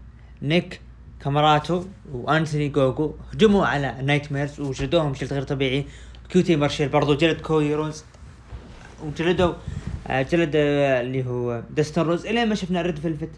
[0.43, 0.81] نيك
[1.21, 5.87] كاماراتو وأنتوني جوجو هجموا على Nightmares وجلدوهم جلد غير طبيعي.
[6.29, 8.05] كيوتي مارشيل برضو جلد كودي رودز
[9.05, 9.55] وجلدوا
[10.07, 13.31] آه، جلد آه، اللي هو داستن رودز إلين ما شفنا ريد فيلفيت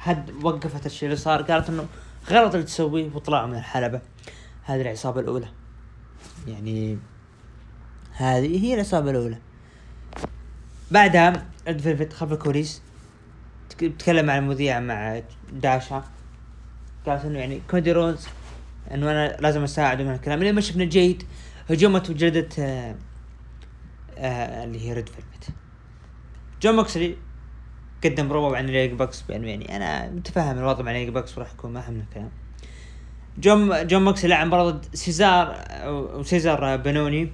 [0.00, 1.86] حد وقفت الشيء اللي صار قالت إنه
[2.30, 4.00] غلط اللي تسويه وطلعوا من الحلبة.
[4.64, 5.48] هذه العصابة الأولى.
[6.46, 6.98] يعني
[8.12, 9.38] هذه هي العصابة الأولى.
[10.90, 12.82] بعدها ريد فيلفيت خلف الكواليس
[13.70, 15.22] تك- تكلم مع المذيع مع
[15.52, 16.04] داشا
[17.06, 18.26] قالت إنه يعني كودي رودز
[18.90, 20.42] إنه أنا لازم أساعده من الكلام.
[20.42, 21.22] لين ما شفنا جيد
[21.70, 22.94] هجمت وجلدت آه
[24.18, 25.48] آه اللي هي ريد فيلفيت
[26.62, 27.16] جون موكسلي
[28.04, 31.72] قدم برومو عن ليج بوكس بأنه يعني أنا متفهم الوضع مع ليج بوكس وراح يكون
[31.72, 32.30] ما من الكلام.
[33.38, 37.32] جون جون موكسلي لعب مباراة ضد سيزار وسيزار بنوني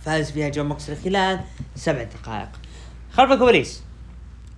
[0.00, 1.40] فاز فيها جون موكسلي خلال
[1.74, 2.48] سبع دقائق.
[3.12, 3.82] خلف الكواليس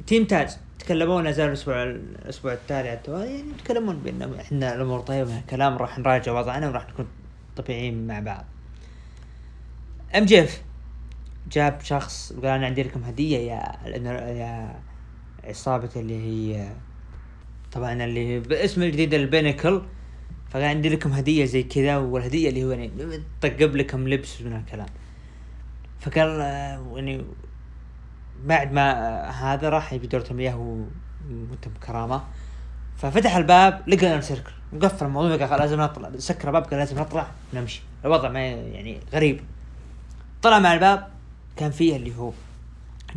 [0.07, 5.77] تيم تاج تكلمون لا زال الأسبوع الأسبوع التالي يعني يتكلمون بان إحنا الأمور طيبة كلام
[5.77, 7.07] راح نراجع وضعنا وراح نكون
[7.57, 8.45] طبيعيين مع بعض.
[10.17, 10.63] MJF
[11.53, 14.75] جاب شخص وقال أنا عندي لكم هدية يا يا
[15.49, 16.73] عصابة اللي هي
[17.73, 19.83] طبعا اللي باسم الجديد ال Pinnacle
[20.51, 24.87] فقال عندي لكم هدية زي كذا والهدية اللي هو يعني طقب لكم لبس من الكلام.
[26.01, 26.29] فقال
[26.95, 27.25] يعني
[28.45, 32.25] بعد ما هذا راح يبي دورة المياه وانت بكرامة.
[32.97, 34.53] ففتح الباب لقى Inner Circle.
[34.73, 36.11] وقفل الموضوع قال لازم نطلع.
[36.19, 37.83] سكر الباب قال لازم نطلع نمشي.
[38.05, 39.41] الوضع ما يعني غريب.
[40.43, 41.09] طلع مع الباب
[41.57, 42.33] كان فيه اللي هو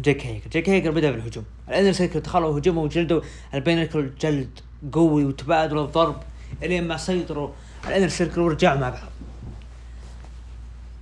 [0.02, 1.45] جيك هيكر جيك هيكر بدأ بالهجوم.
[1.70, 3.22] ال Inner Circle دخلوا هجموا وجلدوا
[3.53, 4.60] ال Pinnacle جلد
[4.91, 6.24] قوي وتبادلوا الضرب
[6.64, 7.50] الين ما سيطروا
[7.88, 9.10] ال Inner Circle ورجعوا مع بعض.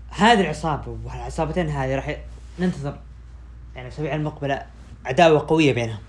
[0.10, 2.18] هذه العصابة والعصابتين هذه راح
[2.60, 3.00] ننتظر
[3.76, 4.66] يعني الاسابيع المقبلة.
[5.06, 6.00] عداوة قوية بينهم.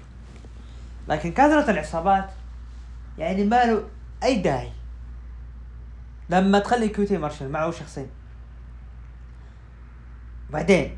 [1.09, 2.31] لكن كثرة العصابات
[3.19, 3.85] يعني ما له
[4.23, 4.73] أي داعي.
[6.31, 8.07] لما تخلي كيوتي مارشال معه شخصين.
[10.51, 10.97] بعدين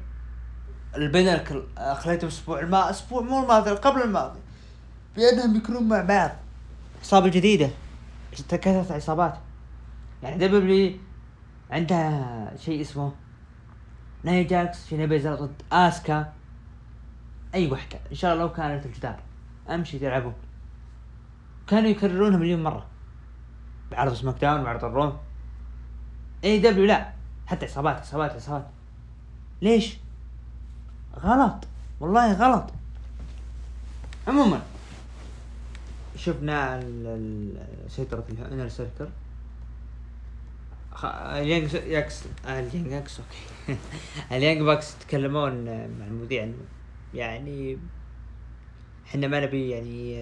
[1.03, 1.63] البينركل
[1.95, 4.39] خليته الأسبوع الما أسبوع مو الماضي قبل الماضي.
[5.17, 6.31] بانهم يكونون مع بعض.
[7.03, 7.71] عصابة جديدة
[8.51, 9.39] كثرة عصابات
[10.23, 10.97] يعني دبليو
[11.71, 13.13] عندها شيء اسمه
[14.25, 16.33] ناي جاكس في نبي ضد آسكا.
[17.55, 17.99] أي وحدة.
[18.11, 19.19] إن شاء الله لو كانت الجدار.
[19.71, 20.35] أمشي تلعبون.
[21.67, 22.87] كانوا يكررونها مليون مرة.
[23.91, 25.19] بعرض سماك داون بعرض الروم.
[26.45, 27.13] إي دبليو لا.
[27.47, 28.67] حتى عصابات عصابات عصابات
[29.63, 29.99] ليش؟
[31.23, 31.65] غلط.
[32.01, 32.71] والله غلط.
[34.29, 34.63] عموما
[36.17, 36.81] شفنا
[37.89, 39.09] سيطرة الانر سيركل
[41.05, 43.79] اليانج ياكس اليانج ياكس أوكي.
[44.37, 46.49] اليانج باكس يتكلمون مع المذيع
[47.15, 47.79] يعني
[49.07, 50.13] إحنا ما نبي يعني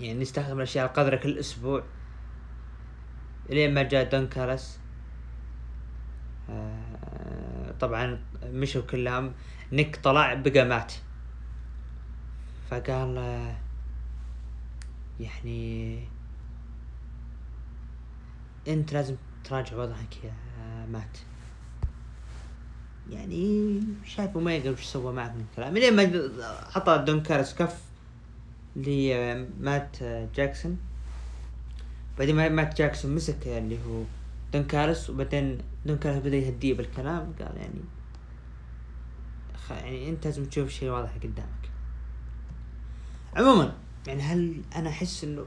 [0.00, 1.82] يعني نستخدم الأشياء القذرة كل أسبوع.
[3.50, 4.78] لين ما جاء دون كارس.
[6.50, 9.32] آه طبعا مشوا كلهم.
[9.72, 10.92] نيك طلع بقى مات.
[12.70, 13.16] فقال
[15.20, 16.00] يعني
[18.68, 20.32] انت لازم تراجع وضعك يا
[20.92, 21.18] مات.
[23.10, 26.30] يعني شايف اوميجا وش سوى معك من الكلام لين ما
[26.70, 27.80] حط دون كاليس كف
[28.76, 29.96] لمات
[30.36, 30.78] جاكسون.
[32.18, 34.02] بعدين مات جاكسون مسك اللي هو
[34.52, 37.34] دون كاليس وبعدين دون كاليس بدأ يهديه بالكلام.
[37.38, 37.80] قال يعني
[39.74, 41.70] يعني أنت لازم تشوف شيء واضح قدامك.
[43.36, 43.72] عموما
[44.06, 45.44] يعني هل أنا أحس إنه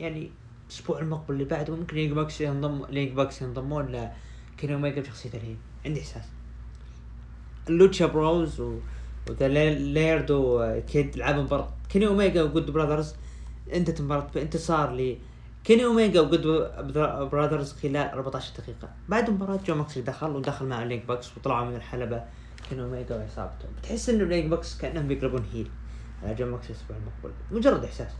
[0.00, 0.30] يعني
[0.66, 4.08] الأسبوع المقبل اللي بعده ممكن ل Young Bucks ينضم ل Young Bucks ينضمون ل
[4.58, 6.24] كيني اوميجا بشخصية الهين عندي إحساس.
[7.68, 8.78] ال Lucha Bros و
[9.30, 13.14] ولاريدو كيد لعبوا مباراة كيني اوميجا و Good Brothers
[13.74, 15.18] انتهت المباراة بانتصار ل
[15.64, 16.42] كيني اوميجا و Good
[17.30, 18.88] Brothers خلال 14 دقيقة.
[19.08, 22.24] بعد المباراة جون موكسلي دخل ودخل مع ل Young Bucks وطلعوا من الحلبة.
[22.70, 25.70] كان اوميجا وعصابته بتحس إنه ل Young Bucks كانهم بيقربون heel.
[26.22, 28.12] على جون موكس الأسبوع المقبل مجرد إحساس.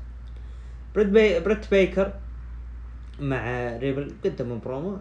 [0.95, 2.13] بريت بي بريت بيكر
[3.21, 4.99] مع ريبل قدموا برومو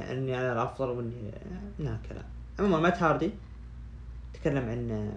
[0.00, 1.32] إني أنا الافضل وإني
[1.80, 2.24] انها كلام
[2.58, 3.30] عموما مات هاردي.
[4.34, 5.12] تكلم عن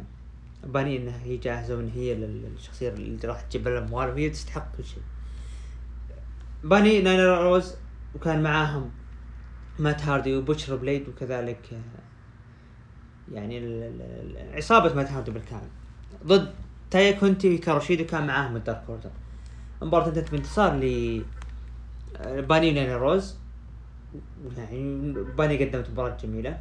[0.63, 5.03] باني انها هي جاهزة وإن هي الشخصية اللي راح تجيب الاموال وهي تستحق كل شيء.
[6.63, 7.75] باني نايلا روز
[8.15, 8.91] وكان معاهم
[9.79, 11.79] مات هاردي وبوتشر بليد وكذلك
[13.33, 13.91] يعني
[14.53, 15.69] عصابة مات هاردي بالكامل.
[16.25, 16.53] ضد
[16.91, 19.09] تاي كونتي وهيكارو شيدا كان معاهم ال Dark Order
[19.81, 21.23] المباراة انتهت بانتصار ل
[22.23, 23.35] باني ونايلا روز.
[24.57, 26.59] يعني باني قدمت مباراة جميلة.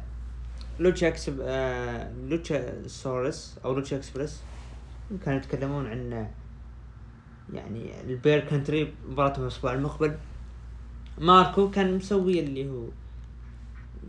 [0.79, 4.43] Lucha Exp آه لوتشاسورس أو Lucha Express
[5.25, 6.27] كانوا يتكلمون عن
[7.53, 10.17] يعني ال Bear Country مباراتهم الأسبوع المقبل.
[11.17, 12.85] ماركو كان مسوي اللي هو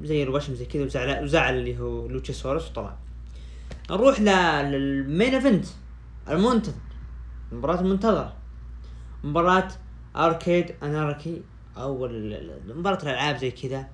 [0.02, 2.96] زي الوشم زي كذا وزعل وزعل اللي هو لوتشاسورس وطلع.
[3.90, 5.64] نروح لل main event
[6.28, 6.74] المنتظر
[7.52, 8.36] المباراة المنتظرة
[9.24, 9.68] مباراة
[10.16, 11.42] Arcade Anarchy
[11.76, 12.08] أو
[12.66, 13.88] مباراة الألعاب زي كذا.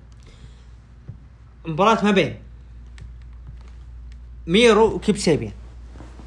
[1.67, 2.39] مباراة ما بين
[4.47, 5.53] ميرو وكيب سيبيان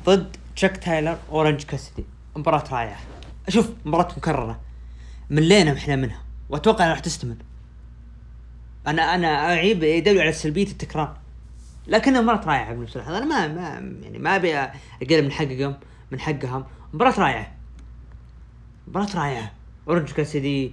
[0.06, 2.04] ضد تشاك تايلور اورنج كاسيدي.
[2.36, 3.00] مباراة رائعة.
[3.48, 4.60] أشوف مباراة مكررة.
[5.30, 6.22] ملينا إحنا منها.
[6.48, 7.36] وأتوقع راح تستمر.
[8.86, 11.16] أنا أنا أعيب AEW على سلبية التكرار.
[11.86, 15.76] لكنها مباراة رائعة بنفس اللحظة أنا ما ما يعني ما أبي اقلل من حقهم
[16.10, 16.64] من حقهم.
[16.94, 17.52] مباراة رائعة.
[18.88, 19.52] مباراة رائعة.
[19.88, 20.72] أورنج كاسيدي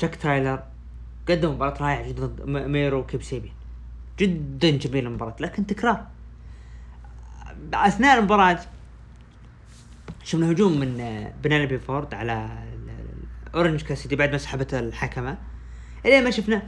[0.00, 0.62] تشاك تايلور
[1.28, 3.52] قدموا مباراة رائعة جدا ضد ميرو وكيب سيبيان
[4.18, 6.06] جدا جميلة المباراة لكن تكرار.
[7.74, 8.60] أثناء المباراة
[10.24, 12.48] شفنا هجوم من بينلوبي فورد على
[13.54, 15.38] أورنج كاسيدي بعد ما سحبت الحكمة.
[16.06, 16.62] الين ما شفنا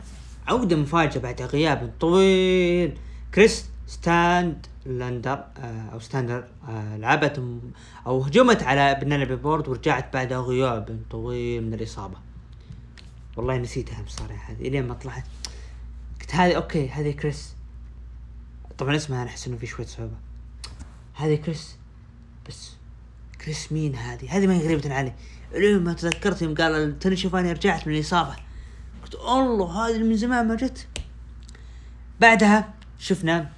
[0.46, 2.98] عودة مفاجئة بعد غياب طويل.
[3.34, 7.42] كريس ستاتلاندر آه، أو ستاندر آه، لعبت
[8.06, 12.16] أو هجمت على بينلوبي فورد ورجعت بعد غياب طويل من الإصابة.
[13.36, 15.24] والله نسيتها بصراحة هذه إلين ما طلعت.
[16.20, 17.54] قلت هذه okay هذه كريس.
[18.78, 20.16] طبعا اسمها أنا أحس إنه في شوية صعوبة.
[21.14, 21.76] هذه كريس
[22.48, 22.72] بس
[23.44, 25.12] كريس مين هذه؟ هذه ما هي غريبة علي.
[25.54, 28.36] الين ما تذكرت يوم قال توني رجعت من الإصابة.
[29.10, 30.86] قلت الله هذه من زمان ما جت.
[32.20, 33.50] بعدها شفنا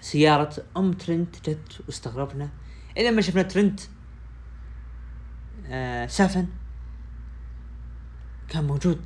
[0.00, 2.48] سيارة أم ترنت جت واستغربنا.
[2.96, 3.80] إلى ما شفنا ترنت
[5.66, 6.46] آه سفن
[8.48, 9.00] كان موجود.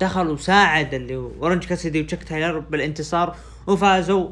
[0.00, 3.36] دخل وساعد اللي أورنج كاسيدي وتشاك تايلور بالانتصار
[3.66, 4.30] وفازوا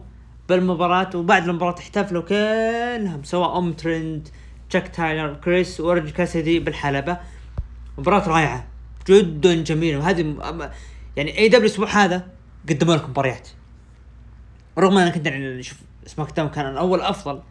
[0.49, 1.11] بالمباراة.
[1.15, 4.29] وبعد المباراة احتفلوا كلهم سواء أم ترنت
[4.71, 7.19] تشاك تايلور كريس واورنج كاسيدي بالحلبة.
[7.99, 8.74] مباراة رائعة.
[9.09, 9.99] جدا جميلة.
[9.99, 10.35] وهذه
[11.17, 12.29] يعني AEW الأسبوع هذا
[12.69, 13.49] قدموا لكم مباريات.
[14.79, 17.43] رغم أن كنت يعني شوف SmackDown كان الأول أفضل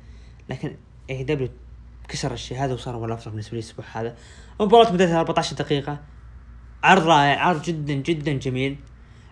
[0.49, 0.75] لكن
[1.09, 1.49] AEW
[2.07, 4.15] كسر الشيء هذا وصار هو الأفضل بالنسبة لي الأسبوع هذا.
[4.61, 5.99] مباراة مدتها 14 دقيقة.
[6.83, 8.77] عرض رائع عرض جدا جدا جميل.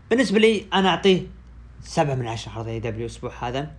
[0.09, 1.21] بالنسبة لي أنا أعطيه
[1.83, 3.71] سبعة من عشرة عرض AEW الأسبوع هذا.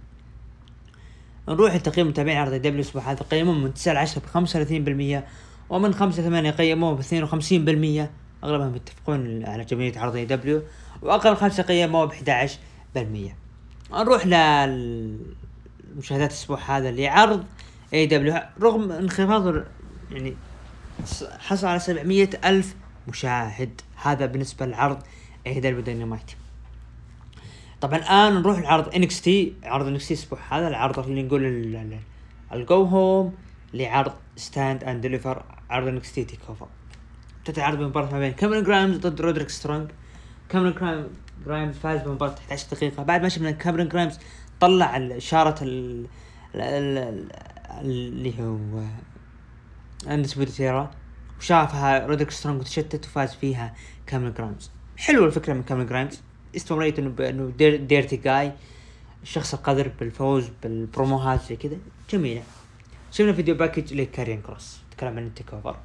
[1.49, 3.23] نروح لتقييم متابعين عرض AEW الأسبوع هذا.
[3.23, 5.25] قيموه من 9 ل 10 ب 35%
[5.71, 8.11] ومن 5 ل 8 قيموه ب 52%
[8.45, 10.63] أغلبهم يتفقون على جمالية عرض AEW
[11.03, 12.13] وأقل خمسة قيموه ب
[12.97, 12.99] 11%
[13.93, 17.45] نروح للمشاهدات الأسبوع هذا لعرض
[17.95, 19.65] AEW رغم انخفاض
[20.11, 20.35] يعني
[21.39, 22.75] حصل على 700 ألف
[23.09, 23.81] مشاهد.
[24.03, 24.99] هذا بالنسبة لعرض
[25.47, 26.31] AEW Dynamite
[27.81, 31.99] طبعا الآن نروح لعرض NXT عرض NXT الأسبوع هذا العرض اللي نقول ال- ال-
[32.53, 33.35] ال go home
[33.75, 36.67] لعرض Stand and Deliver عرض NXT TakeOver
[37.47, 39.91] ابتدى عرض بمباراة ما بين كاميرون جرايمز ضد رودريك سترونج.
[40.49, 41.09] كاميرون جرايم-
[41.47, 43.03] جرايمز فاز بمباراة 11 دقيقة.
[43.03, 44.19] بعد ما شفنا كاميرون جرايمز
[44.61, 46.07] طلع إشارة ال-
[46.55, 47.33] ال- ال-
[47.81, 48.59] اللي هو
[50.09, 50.91] Undisputed Era
[51.39, 53.75] وشافها رودريك سترونج وتشتت وفاز فيها
[54.07, 56.21] كاميرون جرايمز حلوة الفكرة من كاميرون جرايمز
[56.57, 58.53] استمريت إنه إنه دير ديرتي جاي
[59.23, 61.77] الشخص القادر بالفوز بالبروموهات زي كذا.
[62.11, 62.43] جميلة.
[63.13, 64.81] شفنا فيديو باكج لكاريان كروس.
[64.97, 65.77] تكلم عن التيك أوفر.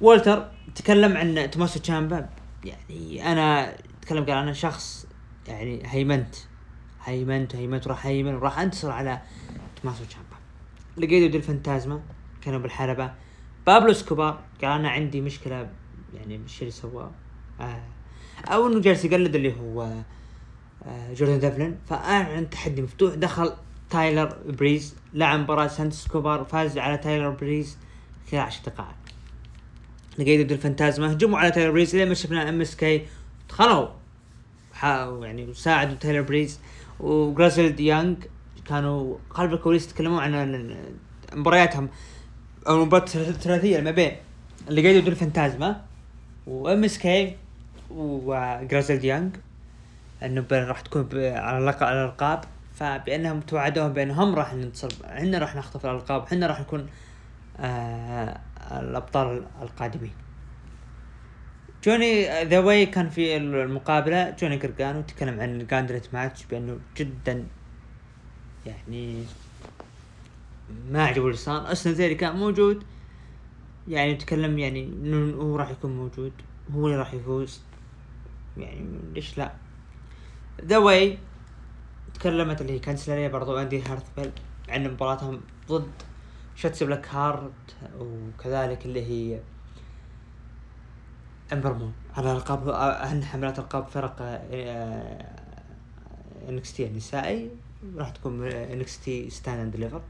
[0.00, 2.28] والتر تكلم عن توماسو تشامبا
[2.64, 5.06] يعني أنا تكلم قال أنا شخص
[5.48, 6.36] يعني هيمنت
[7.04, 9.20] هيمنت هيمنت وراح هيمن وراح أنتصر على
[9.82, 10.36] توماسو تشامبا.
[10.96, 12.00] لقيته دي الفانتازما
[12.42, 13.12] كانوا بالحلبة.
[13.66, 15.68] بابلو سكوبار قال أنا عندي مشكلة
[16.14, 17.10] يعني بالشيء اللي سواه
[17.60, 17.82] آه
[18.46, 19.82] أو إنه جالس يقلد اللي هو
[20.86, 23.52] آه جوردن ديفلن فاعلن تحدي مفتوح دخل
[23.90, 27.78] تايلر بريز لعب مباراة سانتوس سكوبار فاز على تايلر بريز
[28.30, 29.05] خلال 10 دقائق.
[30.18, 33.06] ليجادو ديل فانتازما هجموا على تايلر بريز لين ما شفنا MSK
[33.48, 33.88] دخلوا.
[34.82, 36.60] يعني ساعدوا تايلر بريز.
[37.00, 38.16] و Grizzled Young
[38.68, 40.76] كانوا خلف الكواليس يتكلمون عن
[41.34, 41.88] مبارياتهم.
[42.68, 44.12] أو المباراة الثلاثية ما بين
[44.68, 45.82] ليجادو ديل فانتازما
[46.46, 47.36] و MSK و
[47.90, 49.36] Grizzled Young
[50.22, 52.44] إنه راح تكون على الألقاب.
[52.74, 56.22] فبأنهم توعدوهم بأنهم راح ننتصر إحنا راح نخطف الألقاب.
[56.22, 56.86] إحنا راح نكون
[57.60, 58.40] آه
[58.72, 60.12] الأبطال القادمين.
[61.84, 67.46] جوني The Way كان في المقابلة جوني قرقانو تكلم عن ال gauntlet match بأنه جدا
[68.66, 69.24] يعني
[70.90, 72.84] ما عجبه اللي صار أصلا ثيري كان موجود
[73.88, 76.32] يعني تكلم يعني إنه هو راح يكون موجود
[76.74, 77.60] هو اللي راح يفوز.
[78.56, 79.52] يعني ليش لا؟
[80.64, 81.18] The Way
[82.14, 84.30] تكلمت اللي هي كانديس لوراي برضو اندي هارتويل
[84.68, 85.90] عن مباراتهم ضد
[86.56, 89.40] شاتسي بلاك هارت وكذلك اللي هي
[91.52, 94.16] امبر مون على القاب اهم حاملات ألقاب فرق
[96.48, 97.50] NXT النسائي
[97.96, 100.02] راح تكون NXT Stand and Deliver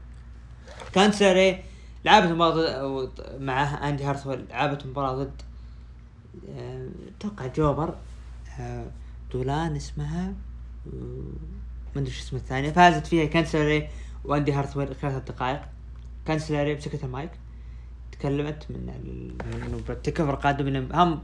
[0.93, 1.63] كانديس لوراي
[2.05, 5.41] لعبت مباراة معاه أندي هارتويل لعبت مباراة ضد
[6.49, 6.89] آه،
[7.19, 7.95] أتوقع جوبر
[8.59, 8.85] آه،
[9.33, 10.33] دولان اسمها
[11.95, 13.89] ما أدري شو اسمها الثانية فازت فيها كانديس لوراي
[14.23, 15.61] وأندي هارتويل خلال ثلاث دقائق
[16.27, 17.31] كانديس لوراي مسكت المايك
[18.11, 18.89] تكلمت من
[19.53, 19.83] انه
[20.19, 21.23] اوفر قادم من هم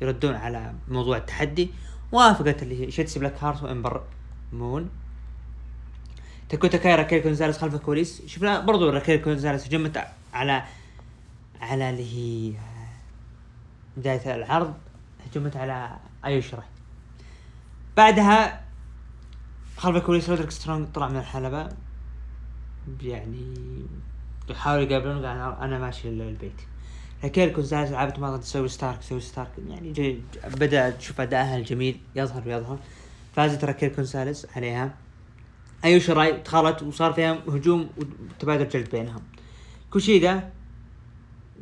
[0.00, 1.70] يردون على موضوع التحدي
[2.12, 4.02] وافقت اللي شاتسي بلاك هارت وامبر
[4.52, 4.88] مون.
[6.48, 8.22] داكوتا كاي راكيل كونزاليس خلف الكواليس.
[8.26, 10.64] شفنا برضو راكيل كونزاليس هجمت على
[11.60, 12.52] على اللي هي
[13.96, 14.74] بداية العرض
[15.26, 16.66] هجمت على ايو شراي
[17.96, 18.64] بعدها
[19.76, 21.68] خلف الكواليس رودريك سترونج طلع من الحلبة
[23.02, 23.54] يعني
[24.50, 26.60] يحاول يقابلون قال أنا ماشي للبيت
[27.24, 32.42] راكيل كونزاليس لعبت مرة زوي ستارك زوي ستارك يعني جي بدأ تشوف ادائها الجميل يظهر
[32.48, 32.78] ويظهر
[33.36, 34.94] فازت راكيل كونزاليس عليها.
[35.84, 39.22] ايو شراي دخلت وصار فيها هجوم وتبادل جلد بينهم.
[39.90, 40.50] كوشيدا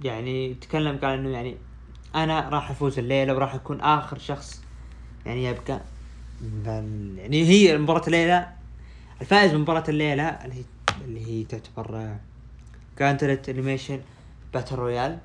[0.03, 1.57] يعني تكلم قال إنه يعني
[2.15, 4.63] أنا راح أفوز الليلة وراح أكون آخر شخص
[5.27, 5.81] يعني يبقى.
[7.17, 8.49] يعني هي مباراة الليلة
[9.21, 10.65] الفائز من مباراة الليلة اللي هي
[11.05, 12.17] اللي هي تعتبر
[12.99, 14.01] gauntlet elimination
[14.55, 15.19] battle royal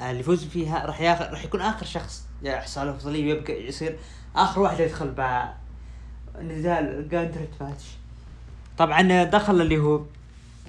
[0.00, 3.98] اللي يفوز فيها راح ياخذ راح يكون آخر شخص يحصل له افضليه ويبقى يصير
[4.36, 5.42] آخر واحد يدخل ب
[6.40, 7.84] نزال gauntlet match
[8.78, 10.04] طبعا دخل اللي هو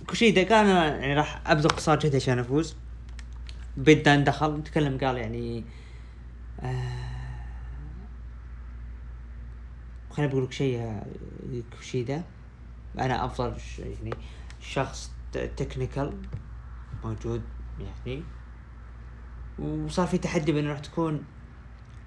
[0.08, 2.76] كوشيدا كان يعني راح ابذل قصار جهدي عشان افوز
[3.78, 5.64] بيت دان دخل تكلم قال يعني
[6.60, 7.18] آه
[10.12, 11.02] خليني بقول لك شيء
[11.78, 12.24] كوشيدا
[13.00, 14.14] أنا أفضل يعني
[14.62, 16.13] شخص technical
[17.03, 17.41] موجود
[17.80, 18.23] يعني.
[19.59, 21.23] وصار في تحدي بانه راح تكون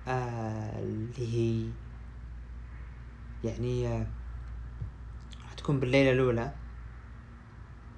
[0.09, 1.67] آه اللي هي
[3.45, 4.07] يعني آه
[5.43, 6.53] راح تكون بالليلة الأولى.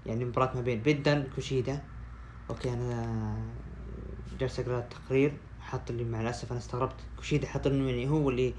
[0.07, 1.83] يعني مباراة ما بين بيت دن كوشيدا.
[2.51, 3.37] أوكي أنا
[4.41, 6.97] جالس أقرأ التقرير حط اللي مع الأسف أنا استغربت.
[7.17, 8.55] كوشيدا حط إنه يعني هو اللي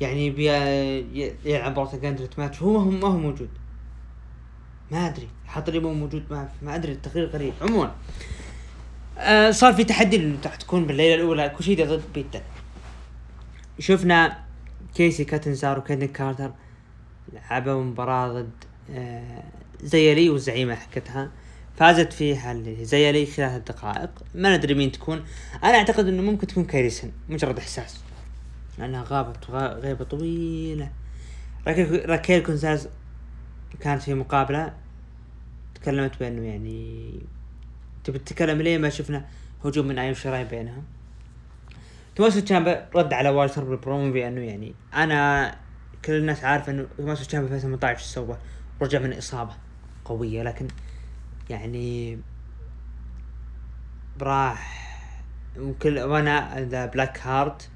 [0.00, 0.46] يعني بي
[1.44, 3.48] يلعب مباراة gauntlet match هو ما هو موجود.
[4.90, 7.52] ما أدري حط لي مو موجود ما ما أدري التقرير غريب.
[7.62, 7.94] عموما
[9.18, 12.42] آه صار في تحدي راح تكون بالليلة الأولى كوشيدا ضد بيتا.
[13.78, 14.38] شفنا
[14.94, 16.52] كيسي كاتنزارو وكايدن كارتر
[17.32, 18.50] لعبوا مباراة ضد
[18.90, 19.42] آه
[19.82, 21.30] زيلي والزعيمة حقتها.
[21.76, 25.24] فازت فيها زيلي خلال الدقائق ما ندري مين تكون.
[25.64, 28.00] أنا أعتقد إنه ممكن تكون كايري سين مجرد إحساس.
[28.78, 30.90] لأنها غابت غيبة طويلة.
[31.66, 32.88] راكيل كونزاليس
[33.80, 34.72] كانت في مقابلة
[35.74, 37.20] تكلمت بأنه يعني
[38.04, 39.26] تبي تتكلم ليه ما شفنا
[39.64, 40.84] هجوم من ايو شراي بينهم.
[42.16, 45.54] توماسو تشامبا رد على والتر بالبرومو بأنه يعني أنا
[46.04, 48.36] كل الناس عارفة إنه توماسو تشامبا في 2018 إيش سوى
[48.82, 49.52] رجع من إصابة
[50.04, 50.68] قوية لكن
[51.50, 52.18] يعني
[54.20, 54.84] راح
[55.58, 57.70] وكل وأنا the Blackheart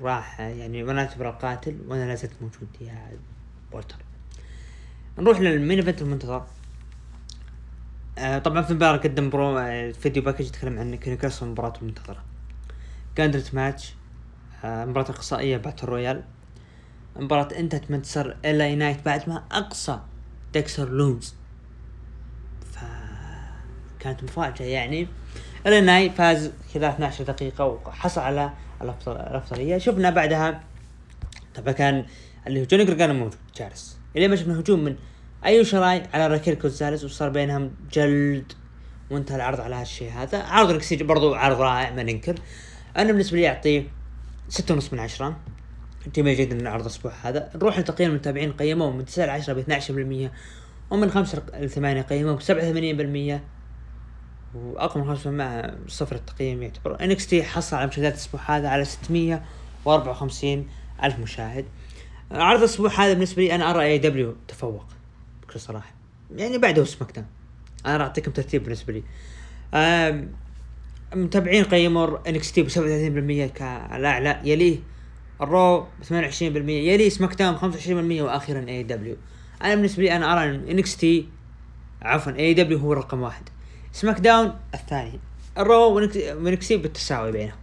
[0.00, 3.18] راح يعني وأنا أعتبره قاتل وأنا لازلت موجود يا
[3.72, 4.05] والتر
[5.18, 6.46] نروح لل main event المنتظر.
[8.18, 12.22] آه طبعا في المباراة قدم برو آه video package يتكلم عن كينيكاس المباراة المنتظرة
[13.16, 13.94] gauntlet match
[14.64, 16.22] آه مباراة إقصائية battle royal
[17.16, 20.00] مباراة انتهت من انتصار LA Knight بعد ما أقصى
[20.52, 21.34] ديكسر لونز
[22.72, 22.78] ف
[24.00, 25.08] كانت مفاجأة يعني.
[25.66, 28.52] LA Knight فاز خلال 12 دقيقة وحصل على
[28.82, 29.78] الأفضلية.
[29.78, 30.60] شفنا بعدها
[31.54, 32.06] طبعا كان
[32.46, 34.96] اللي هو جوني جرجانو موجود جالس الين ما شفنا هجوم من
[35.44, 38.52] أيو شراي على راكيل كونزاليس وصار بينهم جلد
[39.10, 40.42] وانتهى العرض على هالشيء هذا.
[40.42, 42.34] عرض NXT برضو عرض رائع ما ننكر.
[42.96, 43.88] أنا بالنسبة لي اعطيه
[44.48, 45.36] ستة ونص من عشرة.
[46.14, 47.50] جميل جدا من عرض الأسبوع هذا.
[47.54, 50.30] نروح لتقييم المتابعين قيموه من 9 ل 10 ب 12%
[50.90, 53.40] ومن 5 ل 8 قيموه ب 87%
[54.54, 57.04] وأقل من 5 مع صفر التقييم يعتبر.
[57.04, 60.68] NXT حصل على مشاهدات الأسبوع هذا على 654
[61.04, 61.64] ألف مشاهد.
[62.30, 64.84] عرض الأسبوع هذا بالنسبة لي أنا أرى AEW تفوق
[65.42, 65.94] بكل صراحة.
[66.36, 67.26] يعني بعده SmackDown.
[67.86, 69.02] أنا راح أعطيكم ترتيب بالنسبة لي.
[71.14, 74.78] متابعين قيموا NXT ب 37% كالاعلى يليه.
[75.40, 76.12] ال Raw ب 28%
[76.42, 79.16] يليه SmackDown 25% وأخيرا AEW
[79.62, 81.28] أنا بالنسبة لي أنا أرى إن NXT
[82.02, 83.48] عفوا AEW هو رقم واحد.
[83.92, 85.20] SmackDown الثاني.
[85.58, 87.56] ال Raw و NXT بالتساوي بينهم.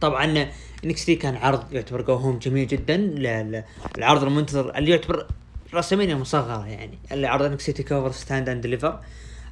[0.00, 0.48] طبعا
[0.84, 2.96] NXT كان عرض يعتبر go home جميل جدا.
[2.96, 5.26] للعرض المنتظر اللي يعتبر
[5.74, 6.98] WrestleMania مصغره يعني.
[7.12, 9.00] اللي عرض NXT TakeOver Stand and Deliver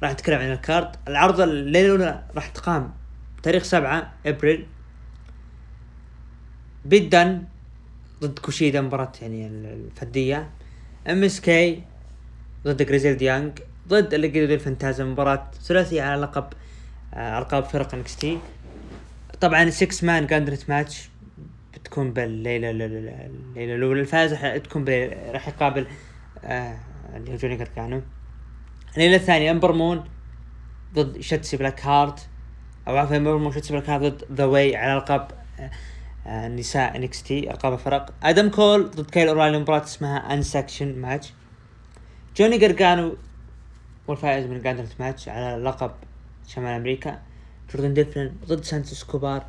[0.03, 2.93] راح نتكلم عن ال card العرض الليلة الاولى راح تقام
[3.43, 4.65] تاريخ 7 أبريل.
[6.85, 7.43] بيت دن
[8.21, 10.49] ضد كوشيدا مباراة يعني الفردية.
[11.07, 11.83] MSK
[12.65, 16.45] ضد Grizzled Young ضد Legado del Fantasma مباراة ثلاثية على لقب
[17.13, 18.39] آه، ألقاب فرق NXT
[19.41, 21.09] طبعا 6 man gauntlet match
[21.73, 24.01] بتكون بالليلة الليلة الأولى.
[24.01, 24.33] الفائز
[24.63, 24.85] تكون
[25.31, 25.87] راح يقابل
[26.43, 26.77] آه
[27.15, 28.01] اللي هو جوني كانو
[28.93, 30.03] الليلة الثانية امبر مون
[30.93, 32.27] ضد شتسي بلاك هارت
[32.87, 35.31] أو عفوا بروموشن سوبر كارد ضد ذا واي على القاب
[36.27, 38.13] آه، نساء انكس تي ألقاب الفرق.
[38.23, 41.33] آدم كول ضد كايل اورايلي مباراة اسمها ان سكشن ماتش
[42.37, 43.17] جوني جرجانو
[44.07, 45.91] والفائز من جاندرت ماتش على لقب
[46.47, 47.21] شمال أمريكا.
[47.73, 49.45] جوردن ديفلن ضد سانتوس كوبار.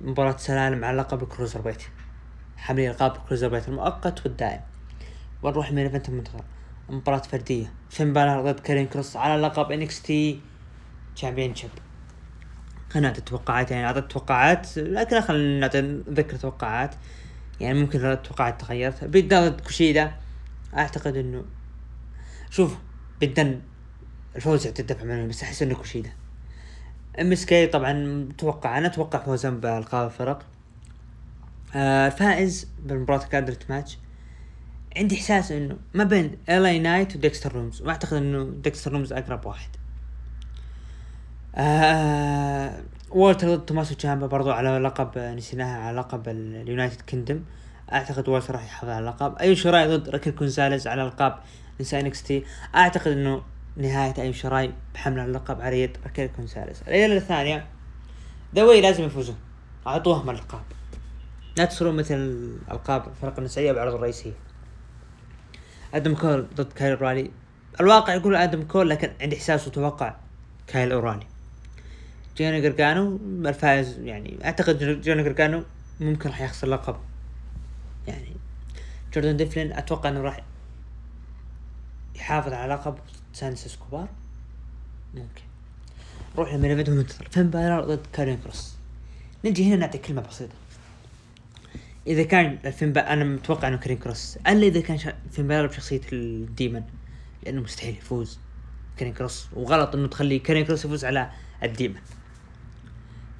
[0.00, 1.82] مباراة سلالم على لقب الكروزر بيت
[2.56, 4.60] حاملين القاب ال cruiserweight المؤقت والدائم.
[5.42, 6.44] ونروح main event المنتظر
[6.88, 7.72] مباراة فردية.
[7.90, 10.40] فين بالر ضد كارين كروس على لقب NXT
[11.16, 11.70] championship
[12.90, 16.94] خلينا نعطي توقعات يعني أعطيت توقعات لكن خلينا نذكر توقعات.
[17.60, 19.04] يعني ممكن التوقعات تغيرت.
[19.04, 20.14] بيت دن ضد كوشيدا.
[20.76, 21.44] أعتقد إنه
[22.50, 22.76] شوف
[23.20, 23.60] بيت دن
[24.36, 26.12] الفوز تدفع منه بس احس انه كوشيدا.
[27.20, 30.42] MSK طبعا توقع أنا أتوقع فوزا بألقاب الفرق.
[31.74, 33.98] آه الفائز بالمباراة gauntlet match.
[34.96, 39.68] عندي إحساس إنه ما بين LA Knight وديكستر لوميس وأعتقد إنه ديكستر لوميس أقرب واحد.
[41.54, 47.44] آه والتر ضد توماسو تشامبا برضو على لقب نسيناها على لقب ال United Kingdom
[47.92, 49.36] أعتقد والتر راح يحافظ على اللقب.
[49.36, 51.38] ايو شراي ضد راكل كونزاليز على القاب
[51.80, 53.42] نساء NXT أعتقد إنه
[53.76, 57.66] نهاية ايو شراي بحمل اللقب على يد راكل كونزاليز الليلة الثانية
[58.54, 59.36] The Way لازم يفوزون.
[59.86, 60.62] أعطوهم اللقب
[61.56, 62.14] لا تصيرون مثل
[62.70, 64.32] ألقاب الفرق النسائية بعرض الرئيسية
[65.94, 67.30] آدم كول ضد كايل اورايلي
[67.80, 70.16] الواقع يقول آدم كول لكن عندي إحساس وتوقع
[70.66, 71.26] كايل اورايلي
[72.36, 75.62] جوني جرجانو الفائز يعني أعتقد جوني جرجانو
[76.00, 76.96] ممكن راح يخسر لقب
[78.08, 78.36] يعني
[79.14, 80.40] جوردن ديفلين أتوقع إنه راح
[82.16, 82.94] يحافظ على لقب
[83.34, 84.08] سانتوس اسكوبار
[85.14, 85.42] ممكن
[86.36, 88.74] نروح ل main event منتظر فين بالر ضد كارين كروس.
[89.44, 90.54] نجي هنا نعطي كلمة بسيطة.
[92.06, 93.12] إذا كان الفين با...
[93.12, 94.38] أنا متوقع إنه كارين كروس.
[94.46, 95.14] ألا إذا كان شا...
[95.30, 96.82] فين بالر بشخصية ال Demon
[97.44, 98.38] لأنه مستحيل يفوز
[98.96, 99.46] كارين كروس.
[99.52, 101.30] وغلط إنه تخلي كارين كروس يفوز على
[101.62, 102.00] ال Demon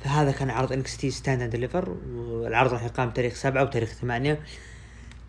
[0.01, 4.41] فهذا كان عرض NXT Stand and Deliver والعرض راح يقام تاريخ سبعة وتاريخ ثمانية.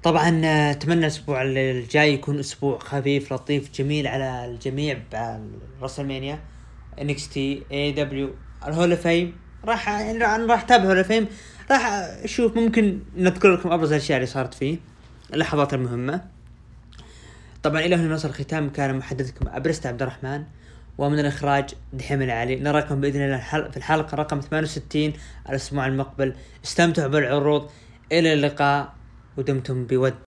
[0.06, 0.41] طبعا
[0.72, 4.99] أتمنى الأسبوع الجاي يكون أسبوع خفيف لطيف جميل على الجميع
[5.80, 6.39] ب WrestleMania
[7.01, 8.30] NXT AEW ال
[8.67, 9.36] Hall of Fame.
[9.66, 11.28] راح يعني راح أتابع Hall of Fame.
[11.72, 11.86] راح
[12.24, 14.78] أشوف ممكن نذكر لكم أبرز الأشياء اللي صارت فيه
[15.34, 16.22] اللحظات المهمة.
[17.64, 18.70] طبعا إلى هنا نوصل الختام.
[18.70, 20.43] كان محدثكم باريستا عبد الرحمن.
[20.97, 22.56] ومن الإخراج دحيم العلي.
[22.56, 23.38] نراكم بإذن الله
[23.72, 25.14] في الحلقة رقم 68
[25.49, 26.36] الأسبوع المقبل.
[26.66, 27.70] استمتعوا بالعروض.
[28.12, 28.95] إلى اللقاء.
[29.38, 30.24] ودمتم بود.